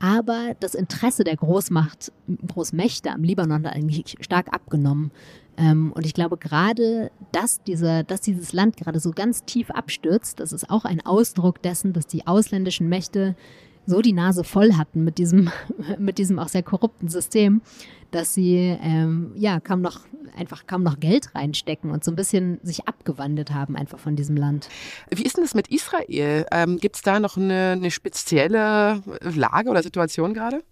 Aber 0.03 0.53
das 0.59 0.75
Interesse 0.75 1.23
der 1.23 1.37
Großmacht, 1.37 2.11
Großmächte 2.45 3.09
am 3.09 3.23
Libanon 3.23 3.65
hat 3.65 3.73
eigentlich 3.73 4.17
stark 4.19 4.53
abgenommen. 4.53 5.11
Ähm, 5.55 5.93
und 5.93 6.05
ich 6.05 6.13
glaube 6.13 6.35
gerade, 6.35 7.09
dass, 7.31 7.63
dieser, 7.63 8.03
dass 8.03 8.19
dieses 8.19 8.51
Land 8.51 8.75
gerade 8.75 8.99
so 8.99 9.11
ganz 9.11 9.45
tief 9.45 9.71
abstürzt, 9.71 10.41
das 10.41 10.51
ist 10.51 10.69
auch 10.69 10.83
ein 10.83 11.05
Ausdruck 11.05 11.61
dessen, 11.61 11.93
dass 11.93 12.05
die 12.05 12.27
ausländischen 12.27 12.89
Mächte 12.89 13.37
so 13.85 14.01
die 14.01 14.13
Nase 14.13 14.43
voll 14.43 14.73
hatten 14.73 15.03
mit 15.03 15.17
diesem, 15.17 15.49
mit 15.97 16.17
diesem 16.17 16.39
auch 16.39 16.47
sehr 16.47 16.63
korrupten 16.63 17.07
System, 17.07 17.61
dass 18.11 18.33
sie 18.33 18.77
ähm, 18.81 19.31
ja 19.35 19.59
kaum 19.59 19.81
noch 19.81 20.01
einfach 20.35 20.65
kaum 20.65 20.83
noch 20.83 20.99
Geld 20.99 21.35
reinstecken 21.35 21.91
und 21.91 22.03
so 22.03 22.11
ein 22.11 22.15
bisschen 22.15 22.59
sich 22.63 22.87
abgewandelt 22.87 23.51
haben 23.51 23.75
einfach 23.75 23.99
von 23.99 24.15
diesem 24.15 24.35
Land. 24.35 24.69
Wie 25.09 25.23
ist 25.23 25.37
denn 25.37 25.43
das 25.43 25.53
mit 25.53 25.67
Israel? 25.69 26.45
Ähm, 26.51 26.77
Gibt 26.77 26.95
es 26.95 27.01
da 27.01 27.19
noch 27.19 27.37
eine, 27.37 27.71
eine 27.71 27.91
spezielle 27.91 29.01
Lage 29.21 29.69
oder 29.69 29.83
Situation 29.83 30.33
gerade? 30.33 30.63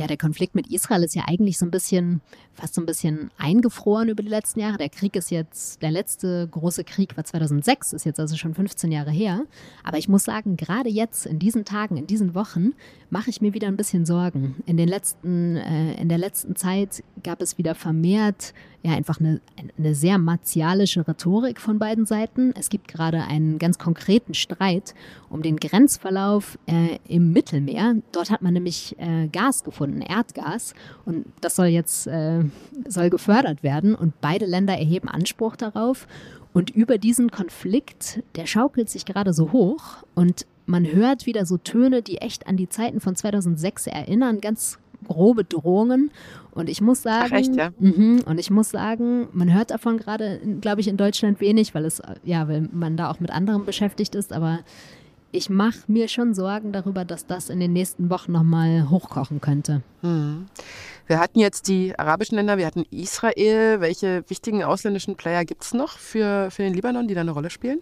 Ja, 0.00 0.06
der 0.06 0.16
Konflikt 0.16 0.54
mit 0.54 0.66
Israel 0.68 1.02
ist 1.02 1.14
ja 1.14 1.24
eigentlich 1.26 1.58
so 1.58 1.66
ein 1.66 1.70
bisschen, 1.70 2.22
fast 2.54 2.72
so 2.72 2.80
ein 2.80 2.86
bisschen 2.86 3.30
eingefroren 3.36 4.08
über 4.08 4.22
die 4.22 4.30
letzten 4.30 4.60
Jahre. 4.60 4.78
Der 4.78 4.88
Krieg 4.88 5.14
ist 5.14 5.30
jetzt, 5.30 5.82
der 5.82 5.90
letzte 5.90 6.48
große 6.50 6.84
Krieg 6.84 7.18
war 7.18 7.24
2006, 7.24 7.92
ist 7.92 8.06
jetzt 8.06 8.18
also 8.18 8.34
schon 8.38 8.54
15 8.54 8.92
Jahre 8.92 9.10
her. 9.10 9.42
Aber 9.84 9.98
ich 9.98 10.08
muss 10.08 10.24
sagen, 10.24 10.56
gerade 10.56 10.88
jetzt, 10.88 11.26
in 11.26 11.38
diesen 11.38 11.66
Tagen, 11.66 11.98
in 11.98 12.06
diesen 12.06 12.34
Wochen, 12.34 12.72
mache 13.10 13.30
ich 13.30 13.40
mir 13.40 13.54
wieder 13.54 13.68
ein 13.68 13.76
bisschen 13.76 14.06
Sorgen. 14.06 14.56
In, 14.66 14.76
den 14.76 14.88
letzten, 14.88 15.56
äh, 15.56 16.00
in 16.00 16.08
der 16.08 16.18
letzten 16.18 16.56
Zeit 16.56 17.02
gab 17.22 17.42
es 17.42 17.58
wieder 17.58 17.74
vermehrt 17.74 18.54
ja 18.82 18.92
einfach 18.92 19.20
eine, 19.20 19.40
eine 19.76 19.94
sehr 19.94 20.16
martialische 20.18 21.06
Rhetorik 21.06 21.60
von 21.60 21.78
beiden 21.78 22.06
Seiten. 22.06 22.54
Es 22.56 22.70
gibt 22.70 22.88
gerade 22.88 23.22
einen 23.24 23.58
ganz 23.58 23.78
konkreten 23.78 24.32
Streit 24.32 24.94
um 25.28 25.42
den 25.42 25.58
Grenzverlauf 25.58 26.58
äh, 26.66 26.98
im 27.06 27.32
Mittelmeer. 27.32 27.96
Dort 28.12 28.30
hat 28.30 28.42
man 28.42 28.54
nämlich 28.54 28.96
äh, 28.98 29.28
Gas 29.28 29.64
gefunden, 29.64 30.00
Erdgas, 30.00 30.74
und 31.04 31.26
das 31.40 31.56
soll 31.56 31.66
jetzt 31.66 32.06
äh, 32.06 32.44
soll 32.86 33.10
gefördert 33.10 33.62
werden. 33.62 33.94
Und 33.94 34.18
beide 34.20 34.46
Länder 34.46 34.78
erheben 34.78 35.08
Anspruch 35.08 35.56
darauf. 35.56 36.06
Und 36.52 36.70
über 36.70 36.98
diesen 36.98 37.30
Konflikt, 37.30 38.22
der 38.34 38.46
schaukelt 38.46 38.88
sich 38.88 39.04
gerade 39.04 39.32
so 39.32 39.52
hoch 39.52 39.98
und 40.14 40.46
man 40.70 40.90
hört 40.90 41.26
wieder 41.26 41.44
so 41.44 41.58
Töne, 41.58 42.02
die 42.02 42.18
echt 42.18 42.46
an 42.46 42.56
die 42.56 42.68
Zeiten 42.68 43.00
von 43.00 43.16
2006 43.16 43.88
erinnern, 43.88 44.40
ganz 44.40 44.78
grobe 45.06 45.44
Drohungen. 45.44 46.10
Und 46.52 46.68
ich 46.68 46.80
muss 46.80 47.02
sagen, 47.02 47.34
echt, 47.34 47.54
ja? 47.54 47.70
mh, 47.78 48.24
und 48.24 48.38
ich 48.38 48.50
muss 48.50 48.70
sagen, 48.70 49.28
man 49.32 49.52
hört 49.52 49.70
davon 49.70 49.98
gerade, 49.98 50.40
glaube 50.60 50.80
ich, 50.80 50.88
in 50.88 50.96
Deutschland 50.96 51.40
wenig, 51.40 51.74
weil 51.74 51.84
es 51.84 52.02
ja, 52.24 52.48
weil 52.48 52.68
man 52.72 52.96
da 52.96 53.10
auch 53.10 53.20
mit 53.20 53.30
anderen 53.30 53.64
beschäftigt 53.64 54.14
ist. 54.14 54.32
Aber 54.32 54.60
ich 55.32 55.48
mache 55.48 55.78
mir 55.86 56.08
schon 56.08 56.34
Sorgen 56.34 56.72
darüber, 56.72 57.04
dass 57.04 57.26
das 57.26 57.50
in 57.50 57.60
den 57.60 57.72
nächsten 57.72 58.10
Wochen 58.10 58.32
nochmal 58.32 58.90
hochkochen 58.90 59.40
könnte. 59.40 59.82
Hm. 60.02 60.46
Wir 61.06 61.18
hatten 61.18 61.38
jetzt 61.40 61.68
die 61.68 61.98
arabischen 61.98 62.36
Länder, 62.36 62.58
wir 62.58 62.66
hatten 62.66 62.84
Israel. 62.90 63.80
Welche 63.80 64.24
wichtigen 64.28 64.62
ausländischen 64.62 65.16
Player 65.16 65.44
gibt 65.44 65.64
es 65.64 65.74
noch 65.74 65.98
für, 65.98 66.50
für 66.50 66.62
den 66.62 66.74
Libanon, 66.74 67.08
die 67.08 67.14
da 67.14 67.22
eine 67.22 67.32
Rolle 67.32 67.50
spielen? 67.50 67.80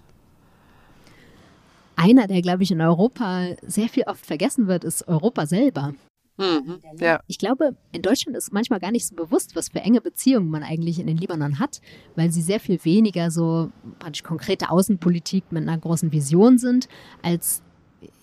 Einer, 1.99 2.29
der, 2.29 2.43
glaube 2.43 2.63
ich, 2.63 2.71
in 2.71 2.81
Europa 2.81 3.57
sehr 3.67 3.89
viel 3.89 4.05
oft 4.05 4.25
vergessen 4.25 4.69
wird, 4.69 4.85
ist 4.85 5.09
Europa 5.09 5.47
selber. 5.47 5.95
Mhm, 6.37 6.79
ja. 7.01 7.19
Ich 7.27 7.39
glaube, 7.39 7.75
in 7.91 8.03
Deutschland 8.03 8.37
ist 8.37 8.53
manchmal 8.53 8.79
gar 8.79 8.93
nicht 8.93 9.09
so 9.09 9.17
bewusst, 9.17 9.57
was 9.57 9.71
für 9.71 9.81
enge 9.81 10.01
Beziehungen 10.01 10.49
man 10.49 10.63
eigentlich 10.63 11.01
in 11.01 11.09
den 11.09 11.17
Libanon 11.17 11.59
hat, 11.59 11.81
weil 12.15 12.31
sie 12.31 12.43
sehr 12.43 12.61
viel 12.61 12.79
weniger 12.85 13.33
so 13.33 13.73
praktisch 13.99 14.23
konkrete 14.23 14.71
Außenpolitik 14.71 15.51
mit 15.51 15.65
einer 15.65 15.77
großen 15.77 16.13
Vision 16.13 16.59
sind, 16.59 16.89
als 17.23 17.63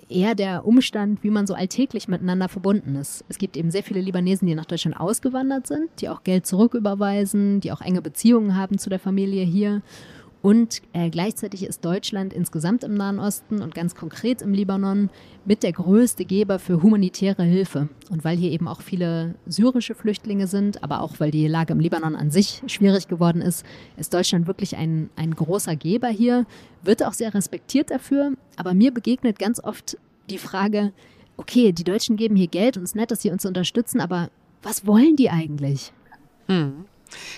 eher 0.07 0.35
der 0.35 0.65
Umstand, 0.65 1.21
wie 1.23 1.29
man 1.29 1.45
so 1.45 1.53
alltäglich 1.53 2.07
miteinander 2.07 2.47
verbunden 2.47 2.95
ist. 2.95 3.25
Es 3.27 3.37
gibt 3.37 3.57
eben 3.57 3.71
sehr 3.71 3.83
viele 3.83 3.99
Libanesen, 3.99 4.47
die 4.47 4.55
nach 4.55 4.65
Deutschland 4.65 4.97
ausgewandert 4.97 5.67
sind, 5.67 5.89
die 5.99 6.07
auch 6.07 6.23
Geld 6.23 6.45
zurücküberweisen, 6.45 7.59
die 7.59 7.73
auch 7.73 7.81
enge 7.81 8.01
Beziehungen 8.01 8.55
haben 8.55 8.77
zu 8.77 8.89
der 8.89 8.99
Familie 8.99 9.43
hier. 9.43 9.81
Und 10.45 10.83
äh, 10.93 11.09
gleichzeitig 11.09 11.63
ist 11.63 11.83
Deutschland 11.83 12.31
insgesamt 12.31 12.83
im 12.83 12.93
Nahen 12.93 13.17
Osten 13.17 13.63
und 13.63 13.73
ganz 13.73 13.95
konkret 13.95 14.43
im 14.43 14.53
Libanon 14.53 15.09
mit 15.43 15.63
der 15.63 15.71
größte 15.71 16.23
Geber 16.23 16.59
für 16.59 16.83
humanitäre 16.83 17.41
Hilfe. 17.41 17.89
Und 18.11 18.23
weil 18.23 18.37
hier 18.37 18.51
eben 18.51 18.67
auch 18.67 18.81
viele 18.81 19.33
syrische 19.47 19.95
Flüchtlinge 19.95 20.45
sind, 20.45 20.83
aber 20.83 21.01
auch 21.01 21.19
weil 21.19 21.31
die 21.31 21.47
Lage 21.47 21.73
im 21.73 21.79
Libanon 21.79 22.15
an 22.15 22.29
sich 22.29 22.61
schwierig 22.67 23.07
geworden 23.07 23.41
ist, 23.41 23.65
ist 23.97 24.13
Deutschland 24.13 24.45
wirklich 24.45 24.77
ein, 24.77 25.09
ein 25.15 25.33
großer 25.33 25.75
Geber 25.75 26.09
hier, 26.09 26.45
wird 26.83 27.01
auch 27.01 27.13
sehr 27.13 27.33
respektiert 27.33 27.89
dafür. 27.89 28.33
Aber 28.55 28.75
mir 28.75 28.93
begegnet 28.93 29.39
ganz 29.39 29.59
oft 29.59 29.97
die 30.29 30.37
Frage, 30.37 30.93
okay, 31.37 31.71
die 31.71 31.83
Deutschen 31.83 32.17
geben 32.17 32.35
hier 32.35 32.49
Geld 32.49 32.77
und 32.77 32.83
es 32.83 32.91
ist 32.91 32.95
nett, 32.95 33.09
dass 33.09 33.23
sie 33.23 33.31
uns 33.31 33.47
unterstützen, 33.47 33.99
aber 33.99 34.29
was 34.61 34.85
wollen 34.85 35.15
die 35.15 35.31
eigentlich? 35.31 35.91
Hm. 36.45 36.85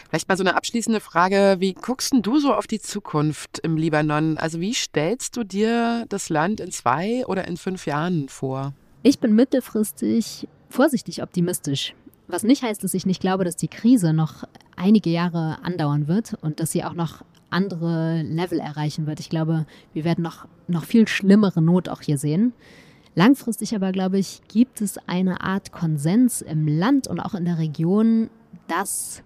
Vielleicht 0.10 0.28
mal 0.28 0.38
so 0.38 0.44
eine 0.44 0.56
abschließende 0.56 1.00
Frage. 1.00 1.58
Wie 1.60 1.74
guckst 1.74 2.14
du 2.14 2.40
so 2.40 2.54
auf 2.54 2.68
die 2.68 2.80
Zukunft 2.80 3.60
im 3.60 3.78
Libanon? 3.78 4.38
Also 4.38 4.60
wie 4.60 4.74
stellst 4.74 5.38
du 5.38 5.44
dir 5.44 6.06
das 6.10 6.30
Land 6.30 6.60
in 6.60 6.72
zwei 6.72 7.26
oder 7.28 7.48
in 7.48 7.58
fünf 7.58 7.86
Jahren 7.86 8.30
vor? 8.30 8.74
Ich 9.04 9.20
bin 9.20 9.34
mittelfristig 9.36 10.48
vorsichtig 10.70 11.24
optimistisch. 11.24 11.94
Was 12.28 12.44
nicht 12.44 12.64
heißt, 12.64 12.84
dass 12.84 12.94
ich 12.94 13.06
nicht 13.06 13.22
glaube, 13.22 13.46
dass 13.46 13.56
die 13.56 13.70
Krise 13.70 14.14
noch 14.14 14.44
einige 14.76 15.10
Jahre 15.10 15.60
andauern 15.64 16.08
wird 16.08 16.36
und 16.42 16.60
dass 16.60 16.72
sie 16.72 16.84
auch 16.84 16.94
noch 16.94 17.24
andere 17.50 18.22
Level 18.24 18.60
erreichen 18.60 19.08
wird. 19.08 19.20
Ich 19.20 19.30
glaube, 19.30 19.66
wir 19.94 20.04
werden 20.04 20.24
noch, 20.24 20.48
noch 20.68 20.84
viel 20.84 21.08
schlimmere 21.08 21.62
Not 21.62 21.88
auch 21.88 22.02
hier 22.02 22.18
sehen. 22.18 22.54
Langfristig 23.16 23.74
aber, 23.74 23.92
glaube 23.92 24.20
ich, 24.20 24.42
gibt 24.48 24.82
es 24.82 24.98
eine 25.08 25.42
Art 25.42 25.72
Konsens 25.72 26.42
im 26.42 26.68
Land 26.68 27.08
und 27.08 27.20
auch 27.20 27.34
in 27.34 27.46
der 27.46 27.58
Region, 27.58 28.30
dass 28.68 29.24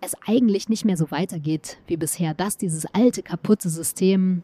es 0.00 0.14
eigentlich 0.26 0.68
nicht 0.68 0.84
mehr 0.84 0.96
so 0.96 1.10
weitergeht 1.10 1.78
wie 1.86 1.96
bisher, 1.96 2.34
dass 2.34 2.56
dieses 2.56 2.86
alte, 2.94 3.22
kaputte 3.22 3.68
System 3.68 4.42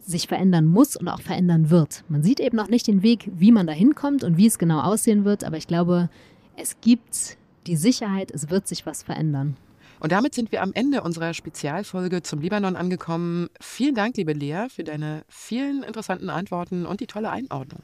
sich 0.00 0.28
verändern 0.28 0.66
muss 0.66 0.96
und 0.96 1.08
auch 1.08 1.20
verändern 1.20 1.70
wird. 1.70 2.04
Man 2.08 2.22
sieht 2.22 2.40
eben 2.40 2.56
noch 2.56 2.68
nicht 2.68 2.86
den 2.86 3.02
Weg, 3.02 3.30
wie 3.34 3.52
man 3.52 3.66
da 3.66 3.72
hinkommt 3.72 4.22
und 4.22 4.36
wie 4.36 4.46
es 4.46 4.58
genau 4.58 4.80
aussehen 4.80 5.24
wird, 5.24 5.44
aber 5.44 5.56
ich 5.56 5.66
glaube, 5.66 6.10
es 6.56 6.80
gibt 6.80 7.36
die 7.66 7.76
Sicherheit, 7.76 8.30
es 8.30 8.50
wird 8.50 8.68
sich 8.68 8.84
was 8.86 9.02
verändern. 9.02 9.56
Und 10.00 10.12
damit 10.12 10.34
sind 10.34 10.52
wir 10.52 10.62
am 10.62 10.72
Ende 10.74 11.02
unserer 11.02 11.32
Spezialfolge 11.32 12.22
zum 12.22 12.40
Libanon 12.40 12.76
angekommen. 12.76 13.48
Vielen 13.60 13.94
Dank, 13.94 14.16
liebe 14.16 14.34
Lea, 14.34 14.66
für 14.68 14.84
deine 14.84 15.24
vielen 15.28 15.82
interessanten 15.82 16.28
Antworten 16.28 16.84
und 16.84 17.00
die 17.00 17.06
tolle 17.06 17.30
Einordnung. 17.30 17.80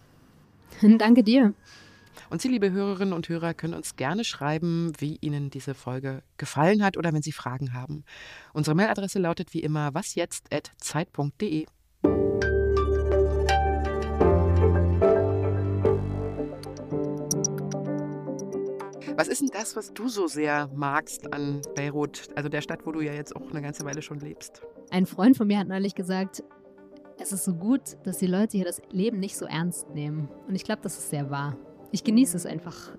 Danke 0.98 1.22
dir. 1.22 1.54
Und 2.28 2.42
Sie, 2.42 2.48
liebe 2.48 2.70
Hörerinnen 2.70 3.14
und 3.14 3.28
Hörer, 3.28 3.54
können 3.54 3.74
uns 3.74 3.96
gerne 3.96 4.24
schreiben, 4.24 4.92
wie 4.98 5.18
Ihnen 5.20 5.50
diese 5.50 5.74
Folge 5.74 6.22
gefallen 6.36 6.82
hat 6.82 6.96
oder 6.96 7.12
wenn 7.12 7.22
Sie 7.22 7.32
Fragen 7.32 7.72
haben. 7.72 8.04
Unsere 8.52 8.76
Mailadresse 8.76 9.18
lautet 9.18 9.54
wie 9.54 9.60
immer 9.60 9.94
wasjetzt.zeit.de. 9.94 11.66
Was 19.16 19.28
ist 19.28 19.42
denn 19.42 19.50
das, 19.52 19.76
was 19.76 19.92
du 19.92 20.08
so 20.08 20.28
sehr 20.28 20.70
magst 20.74 21.30
an 21.34 21.60
Beirut, 21.74 22.28
also 22.36 22.48
der 22.48 22.62
Stadt, 22.62 22.86
wo 22.86 22.92
du 22.92 23.02
ja 23.02 23.12
jetzt 23.12 23.36
auch 23.36 23.50
eine 23.50 23.60
ganze 23.60 23.84
Weile 23.84 24.00
schon 24.00 24.18
lebst? 24.18 24.62
Ein 24.90 25.04
Freund 25.04 25.36
von 25.36 25.46
mir 25.46 25.58
hat 25.58 25.68
neulich 25.68 25.94
gesagt, 25.94 26.42
es 27.18 27.30
ist 27.30 27.44
so 27.44 27.52
gut, 27.52 27.98
dass 28.04 28.16
die 28.16 28.26
Leute 28.26 28.56
hier 28.56 28.64
das 28.64 28.80
Leben 28.90 29.20
nicht 29.20 29.36
so 29.36 29.44
ernst 29.44 29.90
nehmen. 29.90 30.30
Und 30.48 30.54
ich 30.54 30.64
glaube, 30.64 30.80
das 30.80 30.96
ist 30.96 31.10
sehr 31.10 31.28
wahr. 31.28 31.58
Ich 31.92 32.04
genieße 32.04 32.36
es 32.36 32.46
einfach, 32.46 32.96